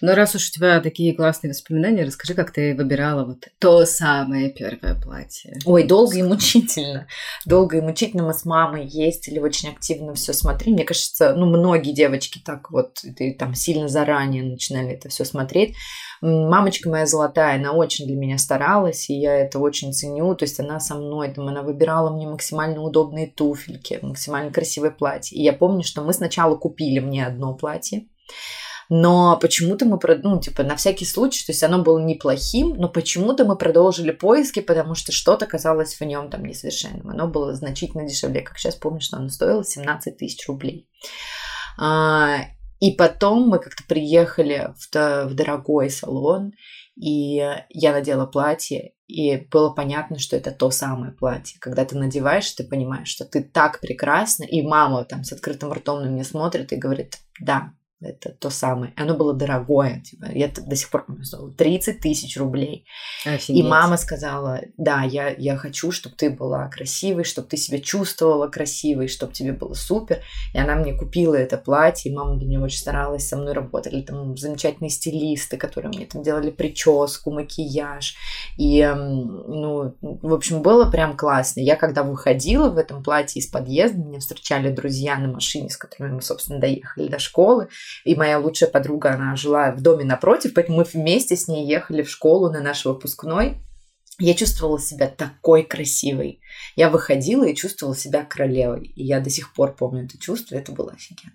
Но 0.00 0.14
раз 0.14 0.34
уж 0.34 0.48
у 0.48 0.52
тебя 0.52 0.80
такие 0.80 1.14
классные 1.14 1.50
воспоминания, 1.50 2.04
расскажи, 2.04 2.34
как 2.34 2.52
ты 2.52 2.74
выбирала 2.74 3.24
вот 3.24 3.48
то 3.58 3.84
самое 3.84 4.50
первое 4.50 4.94
платье. 5.00 5.58
Ой, 5.64 5.84
долго 5.84 6.18
и 6.18 6.22
мучительно. 6.22 7.06
Долго 7.44 7.78
и 7.78 7.80
мучительно 7.80 8.24
мы 8.24 8.34
с 8.34 8.44
мамой 8.44 8.86
ездили, 8.86 9.38
очень 9.38 9.70
активно 9.70 10.14
все 10.14 10.32
смотрели. 10.32 10.74
Мне 10.74 10.84
кажется, 10.84 11.34
ну, 11.34 11.46
многие 11.46 11.92
девочки 11.92 12.40
так 12.44 12.70
вот 12.70 13.02
и 13.04 13.32
там 13.32 13.54
сильно 13.54 13.88
заранее 13.88 14.42
начинали 14.42 14.92
это 14.92 15.08
все 15.08 15.24
смотреть. 15.24 15.74
Мамочка 16.22 16.88
моя 16.88 17.06
золотая, 17.06 17.56
она 17.56 17.72
очень 17.72 18.06
для 18.06 18.16
меня 18.16 18.38
старалась, 18.38 19.10
и 19.10 19.14
я 19.14 19.36
это 19.36 19.58
очень 19.58 19.92
ценю. 19.92 20.34
То 20.34 20.44
есть 20.44 20.58
она 20.60 20.80
со 20.80 20.94
мной, 20.94 21.32
там, 21.32 21.48
она 21.48 21.62
выбирала 21.62 22.14
мне 22.14 22.26
максимально 22.26 22.80
удобные 22.82 23.26
туфельки, 23.26 23.98
максимально 24.00 24.50
красивое 24.52 24.90
платье. 24.90 25.38
И 25.38 25.42
я 25.42 25.52
помню, 25.52 25.82
что 25.82 26.02
мы 26.02 26.12
сначала 26.12 26.56
купили 26.56 27.00
мне 27.00 27.26
одно 27.26 27.54
платье, 27.54 28.06
но 28.88 29.36
почему-то 29.40 29.84
мы, 29.84 29.98
ну, 30.22 30.40
типа, 30.40 30.62
на 30.62 30.76
всякий 30.76 31.04
случай, 31.04 31.44
то 31.44 31.52
есть 31.52 31.62
оно 31.62 31.82
было 31.82 31.98
неплохим, 31.98 32.74
но 32.76 32.88
почему-то 32.88 33.44
мы 33.44 33.56
продолжили 33.56 34.12
поиски, 34.12 34.60
потому 34.60 34.94
что 34.94 35.12
что-то 35.12 35.46
казалось 35.46 35.98
в 35.98 36.04
нем 36.04 36.30
там 36.30 36.44
несовершенным. 36.44 37.08
Оно 37.08 37.26
было 37.26 37.54
значительно 37.54 38.06
дешевле. 38.06 38.42
Как 38.42 38.58
сейчас 38.58 38.76
помню, 38.76 39.00
что 39.00 39.16
оно 39.16 39.28
стоило 39.28 39.64
17 39.64 40.16
тысяч 40.16 40.46
рублей. 40.46 40.88
А, 41.78 42.38
и 42.78 42.92
потом 42.92 43.48
мы 43.48 43.58
как-то 43.58 43.82
приехали 43.88 44.72
в, 44.78 44.94
в 44.94 45.34
дорогой 45.34 45.90
салон, 45.90 46.52
и 46.96 47.36
я 47.68 47.92
надела 47.92 48.26
платье, 48.26 48.92
и 49.06 49.36
было 49.36 49.70
понятно, 49.70 50.18
что 50.18 50.36
это 50.36 50.50
то 50.50 50.70
самое 50.70 51.12
платье. 51.12 51.58
Когда 51.60 51.84
ты 51.84 51.96
надеваешь, 51.96 52.50
ты 52.52 52.64
понимаешь, 52.64 53.08
что 53.08 53.24
ты 53.24 53.42
так 53.42 53.80
прекрасна, 53.80 54.44
и 54.44 54.62
мама 54.62 55.04
там 55.04 55.24
с 55.24 55.32
открытым 55.32 55.72
ртом 55.72 56.02
на 56.02 56.08
меня 56.08 56.24
смотрит 56.24 56.72
и 56.72 56.76
говорит, 56.76 57.18
да, 57.40 57.72
это 58.00 58.30
то 58.30 58.50
самое. 58.50 58.92
Оно 58.96 59.16
было 59.16 59.32
дорогое. 59.32 60.02
Типа, 60.04 60.26
я 60.32 60.48
до 60.48 60.76
сих 60.76 60.90
пор 60.90 61.06
помню, 61.06 61.24
стоило 61.24 61.50
30 61.50 62.00
тысяч 62.00 62.36
рублей. 62.36 62.86
Офигеть. 63.24 63.64
И 63.64 63.66
мама 63.66 63.96
сказала, 63.96 64.60
да, 64.76 65.02
я, 65.02 65.28
я 65.30 65.56
хочу, 65.56 65.90
чтобы 65.92 66.14
ты 66.14 66.28
была 66.28 66.68
красивой, 66.68 67.24
чтобы 67.24 67.48
ты 67.48 67.56
себя 67.56 67.80
чувствовала 67.80 68.48
красивой, 68.48 69.08
чтобы 69.08 69.32
тебе 69.32 69.52
было 69.52 69.72
супер. 69.72 70.20
И 70.52 70.58
она 70.58 70.74
мне 70.74 70.92
купила 70.92 71.34
это 71.34 71.56
платье, 71.56 72.12
и 72.12 72.14
мама 72.14 72.36
для 72.36 72.46
меня 72.46 72.60
очень 72.60 72.78
старалась, 72.78 73.26
со 73.26 73.36
мной 73.36 73.54
работали 73.54 74.02
там 74.02 74.36
замечательные 74.36 74.90
стилисты, 74.90 75.56
которые 75.56 75.88
мне 75.88 76.04
там 76.04 76.22
делали 76.22 76.50
прическу, 76.50 77.30
макияж. 77.30 78.14
И, 78.58 78.86
ну, 78.94 79.94
в 80.02 80.34
общем, 80.34 80.60
было 80.60 80.90
прям 80.90 81.16
классно. 81.16 81.60
Я 81.60 81.76
когда 81.76 82.02
выходила 82.02 82.68
в 82.68 82.76
этом 82.76 83.02
платье 83.02 83.40
из 83.40 83.46
подъезда, 83.46 83.98
меня 83.98 84.18
встречали 84.18 84.70
друзья 84.70 85.16
на 85.16 85.28
машине, 85.28 85.70
с 85.70 85.78
которыми 85.78 86.16
мы, 86.16 86.22
собственно, 86.22 86.60
доехали 86.60 87.08
до 87.08 87.18
школы. 87.18 87.68
И 88.04 88.14
моя 88.14 88.38
лучшая 88.38 88.70
подруга, 88.70 89.14
она 89.14 89.36
жила 89.36 89.72
в 89.72 89.82
доме 89.82 90.04
напротив, 90.04 90.54
поэтому 90.54 90.78
мы 90.78 90.84
вместе 90.84 91.36
с 91.36 91.48
ней 91.48 91.66
ехали 91.66 92.02
в 92.02 92.10
школу 92.10 92.50
на 92.50 92.60
наш 92.60 92.84
выпускной. 92.84 93.58
Я 94.18 94.34
чувствовала 94.34 94.80
себя 94.80 95.08
такой 95.08 95.62
красивой. 95.62 96.40
Я 96.74 96.88
выходила 96.88 97.44
и 97.44 97.54
чувствовала 97.54 97.94
себя 97.94 98.24
королевой. 98.24 98.86
И 98.96 99.04
я 99.04 99.20
до 99.20 99.28
сих 99.28 99.52
пор 99.52 99.76
помню 99.76 100.04
это 100.04 100.18
чувство, 100.18 100.56
это 100.56 100.72
было 100.72 100.92
офигенно. 100.92 101.34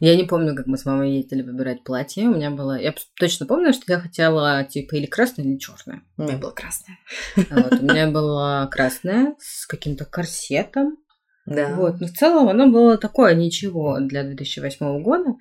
Я 0.00 0.16
не 0.16 0.24
помню, 0.24 0.54
как 0.54 0.66
мы 0.66 0.78
с 0.78 0.84
мамой 0.84 1.16
ездили 1.16 1.42
выбирать 1.42 1.84
платье. 1.84 2.24
У 2.28 2.34
меня 2.34 2.50
было... 2.50 2.78
Я 2.78 2.94
точно 3.18 3.46
помню, 3.46 3.72
что 3.72 3.92
я 3.92 4.00
хотела, 4.00 4.64
типа, 4.64 4.96
или 4.96 5.06
красное, 5.06 5.44
или 5.44 5.58
черное. 5.58 6.02
У 6.16 6.22
меня 6.22 6.38
было 6.38 6.50
красное. 6.50 6.98
Вот, 7.36 7.72
у 7.72 7.84
меня 7.84 8.10
было 8.10 8.68
красное 8.70 9.34
с 9.40 9.66
каким-то 9.66 10.04
корсетом. 10.04 10.98
Да. 11.46 11.74
Вот, 11.74 12.00
но 12.00 12.06
в 12.06 12.12
целом 12.12 12.48
оно 12.48 12.68
было 12.68 12.98
такое 12.98 13.34
ничего 13.34 13.98
для 14.00 14.24
2008 14.24 15.02
года. 15.02 15.34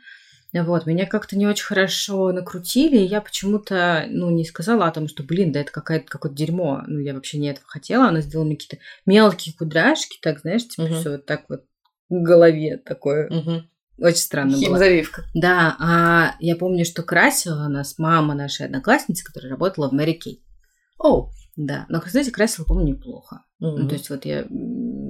Вот, 0.53 0.85
меня 0.85 1.05
как-то 1.05 1.37
не 1.37 1.47
очень 1.47 1.65
хорошо 1.65 2.31
накрутили, 2.31 2.97
и 2.97 3.05
я 3.05 3.19
почему-то, 3.19 4.05
ну, 4.07 4.29
не 4.29 4.45
сказала 4.45 4.85
о 4.85 4.91
том, 4.91 5.09
что, 5.09 5.21
блин, 5.23 5.51
да 5.51 5.59
это 5.59 5.71
какая-то 5.71 6.05
какое-то 6.07 6.37
дерьмо. 6.37 6.81
Ну, 6.87 6.99
я 6.99 7.13
вообще 7.13 7.39
не 7.39 7.49
этого 7.49 7.67
хотела. 7.67 8.07
Она 8.07 8.21
сделала 8.21 8.45
мне 8.45 8.55
какие-то 8.55 8.77
мелкие 9.05 9.53
кудряшки, 9.57 10.17
так, 10.21 10.39
знаешь, 10.39 10.65
типа 10.65 10.83
Мгм. 10.83 10.95
все 10.95 11.11
вот 11.11 11.25
так 11.25 11.43
вот 11.49 11.65
в 12.09 12.21
голове 12.21 12.77
такое. 12.77 13.27
Угу. 13.29 13.63
Очень 14.05 14.17
странно 14.17 14.51
было. 14.53 14.61
Химзавивка. 14.65 15.23
Да, 15.33 15.75
а 15.79 16.35
я 16.39 16.55
помню, 16.55 16.85
что 16.85 17.03
красила 17.03 17.67
нас 17.67 17.97
мама 17.97 18.33
нашей 18.33 18.65
одноклассницы, 18.65 19.25
которая 19.25 19.51
работала 19.51 19.89
в 19.89 19.93
Мэри 19.93 20.13
Кей. 20.13 20.43
О. 20.99 21.29
Да, 21.55 21.85
но, 21.89 22.01
знаете, 22.05 22.31
красила, 22.31 22.65
помню, 22.65 22.93
неплохо. 22.95 23.45
Ну, 23.59 23.77
Мгм. 23.77 23.87
то 23.87 23.95
есть 23.95 24.09
вот 24.09 24.25
я 24.25 24.45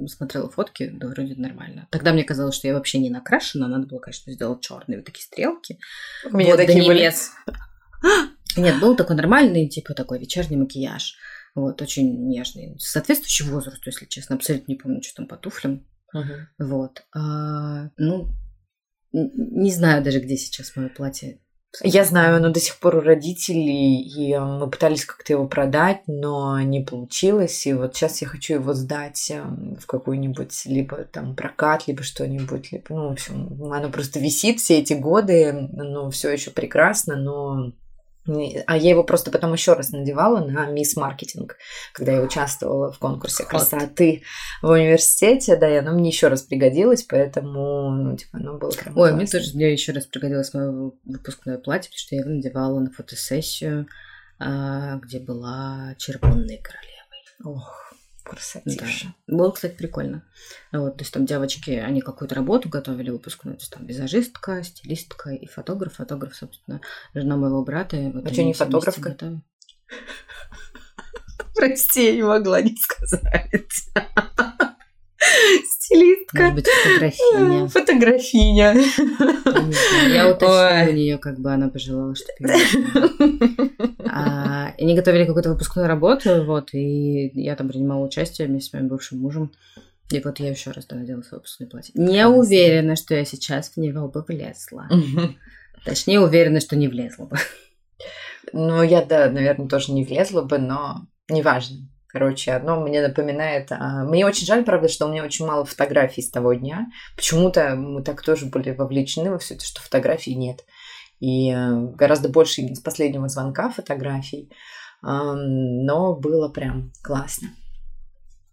смотрела 0.06 0.48
фотки, 0.48 0.90
да, 0.94 1.08
вроде 1.08 1.34
нормально. 1.34 1.88
Тогда 1.90 2.12
мне 2.12 2.22
казалось, 2.22 2.54
что 2.54 2.68
я 2.68 2.74
вообще 2.74 2.98
не 2.98 3.10
накрашена, 3.10 3.66
надо 3.66 3.86
было, 3.88 3.98
конечно, 3.98 4.32
сделать 4.32 4.60
черные 4.60 4.98
вот 4.98 5.06
такие 5.06 5.24
стрелки. 5.24 5.78
У 6.30 6.36
меня 6.36 6.50
Вот, 6.50 6.58
до 6.58 6.66
такие 6.66 6.86
были. 6.86 6.98
небес. 7.00 7.32
Нет, 8.56 8.80
был 8.80 8.94
такой 8.96 9.16
нормальный, 9.16 9.68
типа 9.68 9.94
такой 9.94 10.20
вечерний 10.20 10.56
макияж. 10.56 11.16
Вот, 11.56 11.82
очень 11.82 12.28
нежный. 12.28 12.76
Соответствующий 12.78 13.46
возрасту, 13.48 13.82
если 13.86 14.06
честно. 14.06 14.36
Абсолютно 14.36 14.70
не 14.72 14.78
помню, 14.78 15.02
что 15.02 15.16
там 15.16 15.26
по 15.26 15.36
туфлям. 15.36 15.84
Угу. 16.14 16.66
Вот. 16.68 17.02
А, 17.14 17.90
ну, 17.96 18.28
не 19.12 19.72
знаю 19.72 20.04
даже, 20.04 20.20
где 20.20 20.36
сейчас 20.36 20.76
мое 20.76 20.88
платье. 20.90 21.40
Я 21.82 22.04
знаю, 22.04 22.36
оно 22.36 22.50
до 22.50 22.60
сих 22.60 22.76
пор 22.78 22.96
у 22.96 23.00
родителей, 23.00 24.00
и 24.00 24.32
э, 24.32 24.40
мы 24.40 24.68
пытались 24.70 25.04
как-то 25.04 25.32
его 25.32 25.46
продать, 25.46 26.02
но 26.06 26.60
не 26.60 26.80
получилось. 26.80 27.66
И 27.66 27.74
вот 27.74 27.94
сейчас 27.94 28.22
я 28.22 28.28
хочу 28.28 28.54
его 28.54 28.72
сдать 28.72 29.30
э, 29.30 29.42
в 29.42 29.86
какой-нибудь 29.86 30.66
либо 30.66 31.04
там 31.04 31.34
прокат, 31.34 31.86
либо 31.86 32.02
что-нибудь, 32.02 32.72
либо, 32.72 32.84
ну, 32.90 33.08
в 33.08 33.12
общем, 33.12 33.72
оно 33.72 33.90
просто 33.90 34.20
висит 34.20 34.60
все 34.60 34.78
эти 34.78 34.94
годы, 34.94 35.68
ну, 35.72 36.10
все 36.10 36.30
еще 36.30 36.50
прекрасно, 36.50 37.16
но 37.16 37.72
а 38.66 38.76
я 38.76 38.90
его 38.90 39.04
просто 39.04 39.30
потом 39.30 39.52
еще 39.52 39.74
раз 39.74 39.90
надевала 39.90 40.44
на 40.44 40.66
мисс 40.66 40.96
маркетинг, 40.96 41.56
когда 41.92 42.12
я 42.12 42.22
участвовала 42.22 42.92
в 42.92 42.98
конкурсе 42.98 43.44
красоты 43.44 44.22
в 44.62 44.70
университете, 44.70 45.56
да, 45.56 45.68
и 45.68 45.76
оно 45.76 45.92
мне 45.92 46.08
еще 46.08 46.28
раз 46.28 46.42
пригодилось, 46.42 47.04
поэтому, 47.04 47.90
ну, 47.90 48.16
типа, 48.16 48.38
оно 48.38 48.58
было 48.58 48.70
прям 48.70 48.96
Ой, 48.96 49.10
классно. 49.10 49.16
мне 49.16 49.26
тоже 49.26 49.54
мне 49.54 49.72
еще 49.72 49.92
раз 49.92 50.06
пригодилось 50.06 50.52
мое 50.54 50.92
выпускное 51.04 51.58
платье, 51.58 51.90
потому 51.90 51.98
что 51.98 52.14
я 52.14 52.20
его 52.22 52.30
надевала 52.30 52.80
на 52.80 52.90
фотосессию, 52.90 53.86
а, 54.38 54.96
где 54.96 55.20
была 55.20 55.94
червонной 55.98 56.58
королевой. 56.58 56.96
Ох, 57.44 57.85
Красотища. 58.28 59.14
Да. 59.26 59.36
Было, 59.36 59.50
кстати, 59.52 59.76
прикольно. 59.76 60.24
Вот, 60.72 60.96
то 60.96 61.02
есть 61.02 61.14
там 61.14 61.26
девочки, 61.26 61.70
они 61.70 62.00
какую-то 62.00 62.34
работу 62.34 62.68
готовили 62.68 63.10
выпускную, 63.10 63.56
то 63.56 63.62
есть 63.62 63.72
там 63.72 63.86
визажистка, 63.86 64.62
стилистка 64.64 65.30
и 65.30 65.46
фотограф. 65.46 65.94
Фотограф, 65.94 66.34
собственно, 66.34 66.80
жена 67.14 67.36
моего 67.36 67.62
брата. 67.62 67.96
Вот 68.12 68.26
а 68.26 68.32
что, 68.32 68.42
не 68.42 68.52
фотографка? 68.52 69.16
Прости, 71.54 72.06
я 72.06 72.16
не 72.16 72.22
могла 72.22 72.60
не 72.60 72.76
сказать. 72.76 73.22
Может 76.42 76.54
быть, 76.54 76.66
фотографиня. 76.66 77.68
Фотографиня. 77.68 78.74
Я 80.08 80.30
уточнила 80.30 80.90
у 80.90 80.92
нее, 80.92 81.18
как 81.18 81.38
бы 81.38 81.52
она 81.52 81.68
пожелала, 81.68 82.14
чтобы 82.14 82.52
а, 84.08 84.72
Они 84.78 84.94
готовили 84.94 85.24
какую-то 85.24 85.50
выпускную 85.50 85.88
работу, 85.88 86.44
вот, 86.44 86.72
и 86.72 87.30
я 87.34 87.56
там 87.56 87.68
принимала 87.68 88.04
участие 88.04 88.48
вместе 88.48 88.70
с 88.70 88.72
моим 88.72 88.88
бывшим 88.88 89.18
мужем. 89.18 89.52
И 90.10 90.20
вот 90.20 90.38
я 90.38 90.50
еще 90.50 90.70
раз 90.70 90.88
надела 90.88 91.22
свое 91.22 91.40
выпускное 91.40 91.68
платье. 91.68 91.92
Не 91.96 92.26
уверена, 92.28 92.94
что 92.94 93.14
я 93.14 93.24
сейчас 93.24 93.70
в 93.70 93.76
него 93.78 94.08
бы 94.08 94.24
влезла. 94.26 94.88
Точнее, 95.84 96.20
уверена, 96.20 96.60
что 96.60 96.76
не 96.76 96.88
влезла 96.88 97.26
бы. 97.26 97.36
Ну, 98.52 98.82
я, 98.82 99.04
да, 99.04 99.28
наверное, 99.28 99.68
тоже 99.68 99.92
не 99.92 100.04
влезла 100.04 100.42
бы, 100.42 100.58
но 100.58 101.06
неважно. 101.28 101.88
Короче, 102.16 102.52
одно 102.52 102.80
мне 102.80 103.06
напоминает... 103.06 103.70
А, 103.70 104.04
мне 104.04 104.24
очень 104.24 104.46
жаль, 104.46 104.64
правда, 104.64 104.88
что 104.88 105.04
у 105.04 105.10
меня 105.10 105.22
очень 105.22 105.44
мало 105.44 105.66
фотографий 105.66 106.22
с 106.22 106.30
того 106.30 106.54
дня. 106.54 106.86
Почему-то 107.14 107.76
мы 107.76 108.02
так 108.02 108.22
тоже 108.22 108.46
были 108.46 108.70
вовлечены 108.70 109.30
во 109.30 109.38
все 109.38 109.54
это, 109.54 109.66
что 109.66 109.82
фотографий 109.82 110.34
нет. 110.34 110.64
И 111.20 111.52
э, 111.52 111.78
гораздо 111.94 112.30
больше 112.30 112.74
с 112.74 112.80
последнего 112.80 113.28
звонка 113.28 113.68
фотографий. 113.68 114.50
Но 115.02 116.16
было 116.16 116.48
прям 116.48 116.90
классно. 117.02 117.48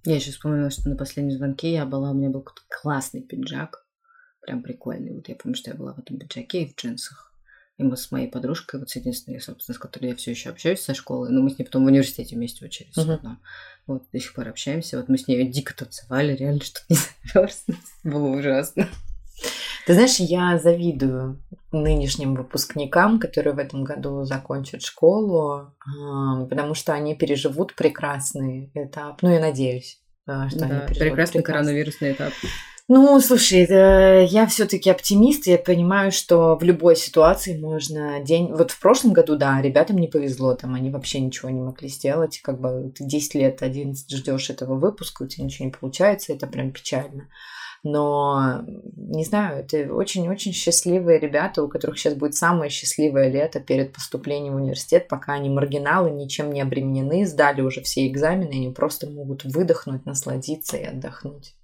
Я 0.04 0.16
еще 0.16 0.32
вспомнила, 0.32 0.70
что 0.70 0.90
на 0.90 0.98
последнем 0.98 1.32
звонке 1.32 1.72
я 1.72 1.86
была, 1.86 2.12
у 2.12 2.14
меня 2.14 2.32
был 2.32 2.46
классный 2.68 3.22
пиджак. 3.22 3.86
Прям 4.42 4.62
прикольный. 4.62 5.14
Вот 5.14 5.30
я 5.30 5.36
помню, 5.36 5.56
что 5.56 5.72
я 5.72 5.78
была 5.78 5.94
в 5.94 6.00
этом 6.00 6.18
пиджаке 6.18 6.64
и 6.64 6.70
в 6.70 6.76
джинсах. 6.76 7.33
И 7.78 7.84
мы 7.84 7.98
с 7.98 8.12
моей 8.12 8.28
подружкой, 8.28 8.80
вот 8.80 8.90
с 8.90 8.96
единственной, 8.96 9.42
собственно, 9.42 9.76
с 9.76 9.80
которой 9.80 10.10
я 10.10 10.16
все 10.16 10.32
еще 10.32 10.50
общаюсь 10.50 10.82
со 10.82 10.94
школы, 10.94 11.30
но 11.30 11.42
мы 11.42 11.50
с 11.50 11.58
ней 11.58 11.66
потом 11.66 11.84
в 11.84 11.88
университете 11.88 12.36
вместе 12.36 12.64
учились. 12.66 12.96
Uh-huh. 12.96 13.20
Вот 13.88 14.04
до 14.12 14.20
сих 14.20 14.34
пор 14.36 14.50
общаемся. 14.50 14.98
Вот 14.98 15.10
мы 15.10 15.18
с 15.18 15.28
ней 15.28 15.48
дико 15.48 15.76
танцевали, 15.76 16.36
реально 16.36 16.62
что-то 16.62 16.86
не 16.90 16.98
замерзнуть. 17.34 17.80
Было 18.04 18.28
ужасно. 18.28 18.88
Ты 19.86 19.94
знаешь, 19.96 20.18
я 20.20 20.60
завидую 20.60 21.42
нынешним 21.72 22.36
выпускникам, 22.36 23.20
которые 23.20 23.54
в 23.54 23.60
этом 23.60 23.84
году 23.84 24.24
закончат 24.24 24.82
школу, 24.84 25.74
потому 26.50 26.76
что 26.76 26.94
они 26.94 27.16
переживут 27.16 27.76
прекрасный 27.76 28.72
этап. 28.76 29.22
Ну, 29.22 29.30
я 29.30 29.42
надеюсь, 29.42 30.00
что 30.24 30.28
да, 30.28 30.42
они 30.44 30.50
переживут 30.52 30.88
прекрасный 30.88 31.10
прекрасный 31.10 31.44
коронавирусный 31.44 32.12
этап. 32.14 32.34
Ну, 32.90 33.18
слушай, 33.22 33.66
э, 33.66 34.26
я 34.26 34.46
все-таки 34.46 34.90
оптимист, 34.90 35.48
я 35.48 35.58
понимаю, 35.58 36.12
что 36.12 36.58
в 36.58 36.64
любой 36.64 36.98
ситуации 36.98 37.58
можно 37.58 38.20
день... 38.20 38.52
Вот 38.54 38.72
в 38.72 38.80
прошлом 38.82 39.14
году, 39.14 39.38
да, 39.38 39.62
ребятам 39.62 39.98
не 39.98 40.10
повезло, 40.10 40.54
там 40.54 40.76
они 40.76 40.90
вообще 40.90 41.22
ничего 41.22 41.50
не 41.50 41.62
могли 41.62 41.88
сделать, 41.88 42.42
как 42.44 42.60
бы 42.60 42.92
ты 42.94 43.06
10 43.06 43.36
лет, 43.36 43.62
11 43.62 44.12
ждешь 44.12 44.50
этого 44.50 44.76
выпуска, 44.76 45.24
у 45.24 45.28
тебя 45.28 45.46
ничего 45.46 45.66
не 45.66 45.72
получается, 45.72 46.34
это 46.34 46.46
прям 46.46 46.72
печально. 46.74 47.30
Но, 47.84 48.66
не 48.98 49.24
знаю, 49.24 49.60
это 49.60 49.94
очень-очень 49.94 50.52
счастливые 50.52 51.20
ребята, 51.20 51.64
у 51.64 51.70
которых 51.70 51.98
сейчас 51.98 52.16
будет 52.16 52.36
самое 52.36 52.70
счастливое 52.70 53.30
лето 53.30 53.62
перед 53.62 53.94
поступлением 53.94 54.54
в 54.54 54.58
университет, 54.58 55.08
пока 55.08 55.34
они 55.34 55.50
маргиналы, 55.50 56.12
ничем 56.12 56.52
не 56.52 56.62
обременены, 56.62 57.26
сдали 57.26 57.62
уже 57.62 57.82
все 57.82 58.08
экзамены, 58.08 58.52
они 58.52 58.70
просто 58.72 59.10
могут 59.10 59.46
выдохнуть, 59.46 60.06
насладиться 60.06 60.76
и 60.76 60.84
отдохнуть. 60.84 61.56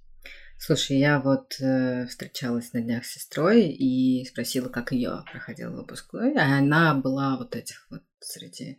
Слушай, 0.62 0.98
я 0.98 1.20
вот 1.20 1.56
э, 1.58 2.06
встречалась 2.06 2.74
на 2.74 2.82
днях 2.82 3.06
с 3.06 3.14
сестрой 3.14 3.62
и 3.62 4.26
спросила, 4.26 4.68
как 4.68 4.92
ее 4.92 5.24
проходил 5.32 5.72
выпускной, 5.72 6.34
а 6.34 6.58
она 6.58 6.92
была 6.94 7.38
вот 7.38 7.56
этих 7.56 7.86
вот 7.88 8.02
среди... 8.20 8.78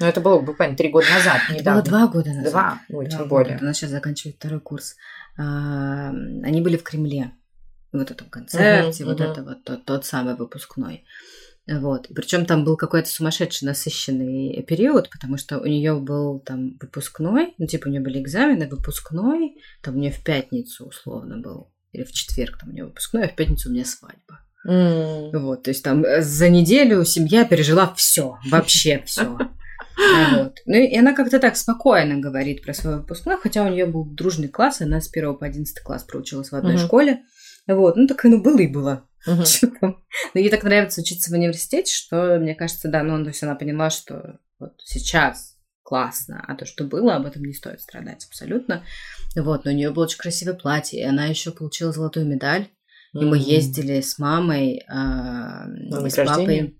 Ну, 0.00 0.06
это 0.06 0.22
было 0.22 0.40
буквально 0.40 0.74
три 0.74 0.88
года 0.88 1.06
назад, 1.12 1.42
недавно. 1.50 1.82
Было 1.82 1.90
два 1.90 2.06
года 2.06 2.30
назад. 2.30 2.50
Два, 2.50 2.80
ой, 2.88 3.06
два 3.08 3.18
тем 3.18 3.28
более. 3.28 3.58
Она 3.58 3.74
сейчас 3.74 3.90
заканчивает 3.90 4.36
второй 4.36 4.60
курс. 4.60 4.96
А, 5.36 6.08
они 6.08 6.62
были 6.62 6.78
в 6.78 6.82
Кремле. 6.82 7.32
Вот 7.92 8.10
этом 8.10 8.30
концерте, 8.30 9.02
uh-huh, 9.02 9.06
вот 9.06 9.20
uh-huh. 9.20 9.30
это 9.30 9.42
вот 9.42 9.64
тот, 9.64 9.84
тот 9.84 10.06
самый 10.06 10.34
выпускной. 10.34 11.04
Вот. 11.68 12.08
Причем 12.14 12.46
там 12.46 12.64
был 12.64 12.76
какой-то 12.76 13.08
сумасшедший 13.10 13.66
насыщенный 13.66 14.62
период, 14.62 15.10
потому 15.10 15.36
что 15.36 15.58
у 15.58 15.66
нее 15.66 15.94
был 15.96 16.40
там 16.40 16.78
выпускной, 16.80 17.54
ну, 17.58 17.66
типа 17.66 17.88
у 17.88 17.90
нее 17.90 18.00
были 18.00 18.20
экзамены, 18.20 18.68
выпускной, 18.68 19.56
там 19.82 19.96
у 19.96 19.98
нее 19.98 20.10
в 20.10 20.24
пятницу 20.24 20.86
условно 20.86 21.36
был, 21.38 21.70
или 21.92 22.04
в 22.04 22.12
четверг 22.12 22.58
там 22.58 22.70
у 22.70 22.72
нее 22.72 22.86
выпускной, 22.86 23.26
а 23.26 23.28
в 23.28 23.36
пятницу 23.36 23.68
у 23.68 23.72
меня 23.72 23.84
свадьба. 23.84 24.40
Mm. 24.66 25.38
Вот, 25.38 25.64
то 25.64 25.70
есть 25.70 25.84
там 25.84 26.04
э, 26.04 26.22
за 26.22 26.48
неделю 26.48 27.04
семья 27.04 27.44
пережила 27.44 27.92
все, 27.94 28.38
вообще 28.50 29.02
все. 29.04 29.38
Вот. 30.32 30.58
Ну 30.64 30.76
и 30.76 30.96
она 30.96 31.12
как-то 31.12 31.40
так 31.40 31.56
спокойно 31.56 32.20
говорит 32.20 32.62
про 32.62 32.72
свой 32.72 32.98
выпускной, 32.98 33.36
хотя 33.36 33.64
у 33.64 33.68
нее 33.68 33.84
был 33.84 34.04
дружный 34.04 34.46
класс, 34.46 34.80
она 34.80 35.00
с 35.00 35.10
1 35.12 35.34
по 35.38 35.44
11 35.44 35.82
класс 35.82 36.04
проучилась 36.04 36.52
в 36.52 36.54
одной 36.54 36.78
школе. 36.78 37.22
Вот, 37.66 37.96
ну 37.96 38.06
так 38.06 38.22
ну 38.22 38.40
было 38.40 38.58
и 38.58 38.68
было. 38.68 39.07
Угу. 39.26 39.42
Но 40.34 40.40
ей 40.40 40.50
так 40.50 40.64
нравится 40.64 41.00
учиться 41.00 41.30
в 41.30 41.34
университете, 41.34 41.92
что, 41.92 42.38
мне 42.38 42.54
кажется, 42.54 42.88
да, 42.88 43.02
ну, 43.02 43.22
то 43.22 43.28
есть 43.28 43.42
она 43.42 43.54
поняла, 43.54 43.90
что 43.90 44.38
вот 44.58 44.74
сейчас 44.84 45.56
классно, 45.82 46.44
а 46.46 46.54
то, 46.54 46.66
что 46.66 46.84
было, 46.84 47.16
об 47.16 47.26
этом 47.26 47.42
не 47.44 47.54
стоит 47.54 47.80
страдать 47.80 48.26
абсолютно. 48.26 48.84
Вот, 49.34 49.64
но 49.64 49.70
у 49.70 49.74
нее 49.74 49.90
было 49.90 50.04
очень 50.04 50.18
красивое 50.18 50.54
платье, 50.54 51.00
и 51.00 51.04
она 51.04 51.26
еще 51.26 51.50
получила 51.50 51.92
золотую 51.92 52.26
медаль. 52.26 52.68
И 53.14 53.24
мы 53.24 53.38
ездили 53.38 54.02
с 54.02 54.18
мамой, 54.18 54.84
а, 54.86 55.66
и 55.66 56.10
с 56.10 56.16
папой. 56.16 56.78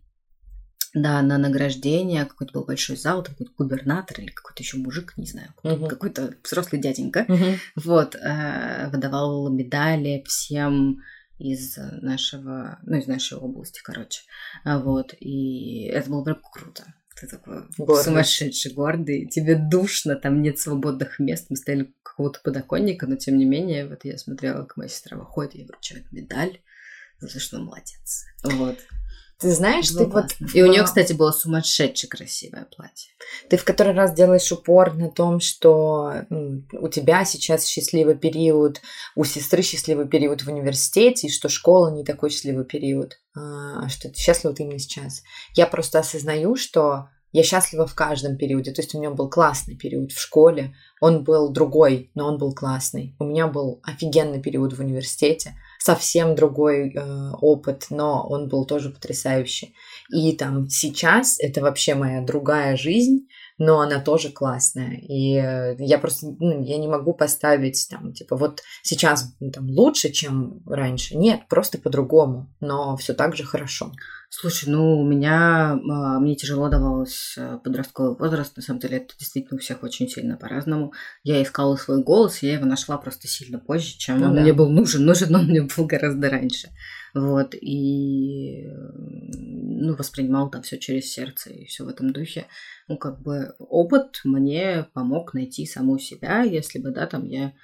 Да, 0.94 1.22
на 1.22 1.38
награждение. 1.38 2.24
Какой-то 2.24 2.52
был 2.52 2.64
большой 2.64 2.96
зал, 2.96 3.22
там 3.22 3.34
какой-то 3.34 3.52
губернатор 3.56 4.20
или 4.20 4.30
какой-то 4.30 4.62
еще 4.62 4.78
мужик, 4.78 5.14
не 5.16 5.26
знаю, 5.26 5.52
какой-то, 5.56 5.84
uh 5.84 5.88
какой-то 5.88 6.34
взрослый 6.42 6.80
дяденька. 6.80 7.26
uh 7.28 7.56
Вот, 7.76 8.14
э, 8.14 8.88
выдавал 8.90 9.50
медали 9.50 10.24
всем 10.26 11.00
из 11.38 11.76
нашего, 11.76 12.78
ну, 12.82 12.96
из 12.96 13.06
нашей 13.06 13.38
области, 13.38 13.80
короче. 13.82 14.22
А 14.64 14.78
вот, 14.78 15.14
и 15.18 15.84
это 15.84 16.10
было 16.10 16.24
прям 16.24 16.40
круто. 16.42 16.94
Ты 17.20 17.26
такой 17.26 17.64
гордый. 17.76 18.04
сумасшедший, 18.04 18.72
гордый, 18.72 19.26
тебе 19.26 19.56
душно, 19.56 20.14
там 20.14 20.40
нет 20.40 20.58
свободных 20.58 21.18
мест, 21.18 21.46
мы 21.48 21.56
стояли 21.56 21.82
у 21.82 21.92
какого-то 22.02 22.40
подоконника, 22.44 23.06
но 23.06 23.16
тем 23.16 23.38
не 23.38 23.44
менее, 23.44 23.88
вот 23.88 24.04
я 24.04 24.18
смотрела, 24.18 24.62
как 24.62 24.76
моя 24.76 24.88
сестра 24.88 25.16
выходит, 25.16 25.56
и 25.56 25.64
вручает 25.64 26.10
медаль, 26.12 26.60
за 27.20 27.40
что 27.40 27.58
молодец. 27.58 28.24
Вот. 28.44 28.78
Ты 29.40 29.52
знаешь, 29.52 29.88
ты 29.88 30.04
вот... 30.06 30.26
И 30.52 30.62
у 30.62 30.66
нее, 30.66 30.82
кстати, 30.82 31.12
было 31.12 31.30
сумасшедше 31.30 32.08
красивое 32.08 32.66
платье. 32.76 33.12
Ты 33.48 33.56
в 33.56 33.64
который 33.64 33.94
раз 33.94 34.12
делаешь 34.12 34.50
упор 34.50 34.94
на 34.94 35.10
том, 35.10 35.38
что 35.38 36.26
у 36.72 36.88
тебя 36.88 37.24
сейчас 37.24 37.66
счастливый 37.66 38.16
период, 38.16 38.80
у 39.14 39.24
сестры 39.24 39.62
счастливый 39.62 40.08
период 40.08 40.42
в 40.42 40.48
университете, 40.48 41.28
и 41.28 41.30
что 41.30 41.48
школа 41.48 41.90
не 41.90 42.04
такой 42.04 42.30
счастливый 42.30 42.64
период, 42.64 43.20
а 43.36 43.88
что 43.88 44.08
ты 44.08 44.18
счастлива 44.18 44.54
ты 44.54 44.64
именно 44.64 44.80
сейчас. 44.80 45.22
Я 45.54 45.66
просто 45.66 46.00
осознаю, 46.00 46.56
что 46.56 47.08
я 47.32 47.42
счастлива 47.42 47.86
в 47.86 47.94
каждом 47.94 48.36
периоде. 48.36 48.72
То 48.72 48.80
есть 48.80 48.94
у 48.94 48.98
меня 48.98 49.10
был 49.10 49.28
классный 49.28 49.76
период 49.76 50.12
в 50.12 50.20
школе, 50.20 50.74
он 51.00 51.24
был 51.24 51.50
другой, 51.50 52.10
но 52.14 52.26
он 52.26 52.38
был 52.38 52.54
классный. 52.54 53.14
У 53.18 53.24
меня 53.24 53.46
был 53.46 53.80
офигенный 53.82 54.40
период 54.40 54.72
в 54.72 54.80
университете, 54.80 55.54
совсем 55.78 56.34
другой 56.34 56.92
э, 56.92 57.30
опыт, 57.40 57.86
но 57.90 58.26
он 58.28 58.48
был 58.48 58.64
тоже 58.66 58.90
потрясающий. 58.90 59.74
И 60.10 60.32
там 60.32 60.68
сейчас 60.68 61.38
это 61.38 61.60
вообще 61.60 61.94
моя 61.94 62.22
другая 62.22 62.76
жизнь, 62.76 63.26
но 63.58 63.80
она 63.80 64.00
тоже 64.00 64.30
классная. 64.30 64.96
И 64.96 65.34
э, 65.36 65.76
я 65.78 65.98
просто, 65.98 66.28
ну, 66.38 66.62
я 66.64 66.78
не 66.78 66.88
могу 66.88 67.12
поставить 67.12 67.86
там, 67.90 68.12
типа, 68.12 68.36
вот 68.36 68.62
сейчас 68.82 69.34
там 69.52 69.68
лучше, 69.68 70.10
чем 70.10 70.62
раньше. 70.66 71.16
Нет, 71.16 71.42
просто 71.48 71.78
по-другому, 71.78 72.52
но 72.60 72.96
все 72.96 73.14
так 73.14 73.36
же 73.36 73.44
хорошо. 73.44 73.92
Слушай, 74.30 74.68
ну 74.68 75.00
у 75.00 75.06
меня, 75.06 75.72
а, 75.72 76.20
мне 76.20 76.36
тяжело 76.36 76.68
давалось 76.68 77.34
э, 77.38 77.58
подростковый 77.64 78.14
возраст, 78.14 78.54
на 78.56 78.62
самом 78.62 78.78
деле 78.78 78.98
это 78.98 79.14
действительно 79.18 79.56
у 79.56 79.60
всех 79.60 79.82
очень 79.82 80.06
сильно 80.06 80.36
по-разному. 80.36 80.92
Я 81.22 81.42
искала 81.42 81.76
свой 81.76 82.02
голос, 82.02 82.42
я 82.42 82.54
его 82.54 82.66
нашла 82.66 82.98
просто 82.98 83.26
сильно 83.26 83.58
позже, 83.58 83.96
чем 83.96 84.20
ну, 84.20 84.26
он 84.26 84.34
да. 84.34 84.42
мне 84.42 84.52
был 84.52 84.68
нужен. 84.68 85.06
Нужен 85.06 85.34
он 85.34 85.46
мне 85.46 85.62
был 85.62 85.86
гораздо 85.86 86.28
раньше. 86.28 86.68
Вот, 87.14 87.54
и 87.54 88.68
ну, 88.68 89.96
воспринимал 89.96 90.50
там 90.50 90.60
все 90.60 90.78
через 90.78 91.10
сердце 91.10 91.50
и 91.50 91.64
все 91.64 91.84
в 91.84 91.88
этом 91.88 92.12
духе. 92.12 92.46
Ну, 92.86 92.98
как 92.98 93.22
бы 93.22 93.54
опыт 93.58 94.20
мне 94.24 94.86
помог 94.92 95.32
найти 95.32 95.64
саму 95.64 95.98
себя, 95.98 96.42
если 96.42 96.78
бы, 96.78 96.90
да, 96.90 97.06
там 97.06 97.26
я 97.26 97.54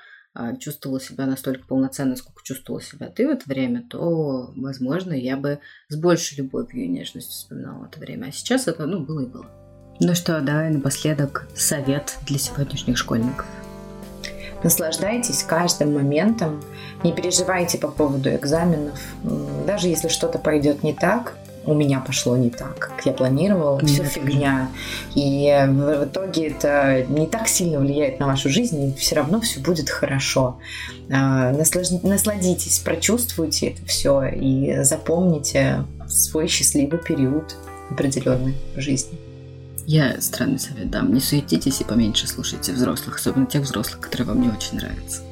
чувствовала 0.59 1.01
себя 1.01 1.27
настолько 1.27 1.67
полноценно, 1.67 2.17
сколько 2.17 2.43
чувствовала 2.43 2.83
себя 2.83 3.09
ты 3.09 3.27
в 3.27 3.31
это 3.31 3.43
время, 3.47 3.85
то, 3.89 4.53
возможно, 4.57 5.13
я 5.13 5.37
бы 5.37 5.61
с 5.89 5.97
большей 5.97 6.39
любовью 6.39 6.85
и 6.85 6.89
нежностью 6.89 7.33
вспоминала 7.33 7.87
это 7.87 8.01
время. 8.01 8.27
А 8.27 8.33
сейчас 8.33 8.67
это, 8.67 8.87
ну, 8.87 9.01
было 9.01 9.21
и 9.21 9.27
было. 9.27 9.47
Ну 10.01 10.15
что, 10.15 10.41
давай 10.41 10.71
напоследок 10.71 11.47
совет 11.55 12.19
для 12.27 12.39
сегодняшних 12.39 12.99
школьников. 12.99 13.47
Наслаждайтесь 14.65 15.43
каждым 15.45 15.95
моментом, 15.95 16.63
не 17.05 17.13
переживайте 17.13 17.79
по 17.79 17.89
поводу 17.89 18.31
экзаменов. 18.31 18.99
Даже 19.67 19.89
если 19.89 20.09
что-то 20.09 20.39
пойдет 20.39 20.83
не 20.83 20.95
так, 20.95 21.37
у 21.67 21.75
меня 21.75 22.01
пошло 22.01 22.37
не 22.37 22.51
так, 22.51 22.79
как 22.79 23.07
я 23.07 23.13
планировала, 23.13 23.79
все 23.81 24.05
фигня. 24.05 24.71
И 25.15 25.49
в 25.69 26.05
итоге 26.05 26.49
это 26.49 27.05
не 27.09 27.27
так 27.27 27.49
сильно 27.49 27.79
влияет 27.79 28.21
на 28.21 28.27
вашу 28.27 28.49
жизнь, 28.49 28.91
и 28.91 28.95
все 28.99 29.17
равно 29.17 29.41
все 29.41 29.61
будет 29.61 29.91
хорошо. 29.91 30.59
А, 31.11 31.53
насладитесь, 31.53 32.79
прочувствуйте 32.81 33.69
это 33.69 33.85
все 33.87 34.25
и 34.25 34.83
запомните 34.83 35.85
свой 36.09 36.49
счастливый 36.49 36.99
период 36.99 37.57
определенной 37.91 38.55
жизни. 38.77 39.19
Я 39.87 40.21
странный 40.21 40.59
совет 40.59 40.91
дам. 40.91 41.13
Не 41.13 41.21
суетитесь 41.21 41.81
и 41.81 41.85
поменьше 41.85 42.27
слушайте 42.27 42.73
взрослых, 42.73 43.17
особенно 43.17 43.47
тех 43.47 43.63
взрослых, 43.63 44.01
которые 44.01 44.29
вам 44.29 44.41
не 44.41 44.49
очень 44.49 44.77
нравятся. 44.77 45.23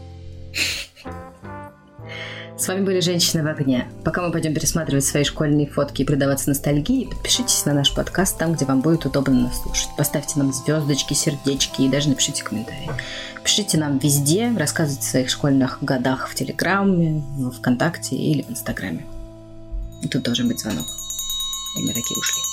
С 2.63 2.69
вами 2.69 2.85
были 2.85 3.01
«Женщины 3.01 3.43
в 3.43 3.49
огне». 3.49 3.89
Пока 4.05 4.23
мы 4.23 4.31
пойдем 4.31 4.55
пересматривать 4.55 5.05
свои 5.05 5.25
школьные 5.25 5.67
фотки 5.67 6.03
и 6.03 6.05
предаваться 6.05 6.49
ностальгии, 6.49 7.07
подпишитесь 7.07 7.65
на 7.65 7.73
наш 7.75 7.93
подкаст 7.93 8.39
там, 8.39 8.53
где 8.53 8.65
вам 8.65 8.83
будет 8.83 9.05
удобно 9.05 9.35
нас 9.35 9.61
слушать. 9.61 9.89
Поставьте 9.99 10.39
нам 10.39 10.53
звездочки, 10.53 11.13
сердечки 11.13 11.83
и 11.83 11.89
даже 11.89 12.09
напишите 12.09 12.45
комментарии. 12.45 12.89
Пишите 13.43 13.79
нам 13.79 13.99
везде, 13.99 14.55
рассказывайте 14.57 15.05
о 15.05 15.11
своих 15.11 15.31
школьных 15.31 15.79
годах 15.81 16.29
в 16.29 16.37
Телеграме, 16.37 17.25
в 17.37 17.51
ВКонтакте 17.51 18.15
или 18.15 18.43
в 18.43 18.51
Инстаграме. 18.51 19.05
И 20.05 20.07
тут 20.07 20.23
должен 20.23 20.47
быть 20.47 20.61
звонок. 20.61 20.87
И 20.87 21.83
мы 21.83 21.89
такие 21.89 22.17
ушли. 22.17 22.52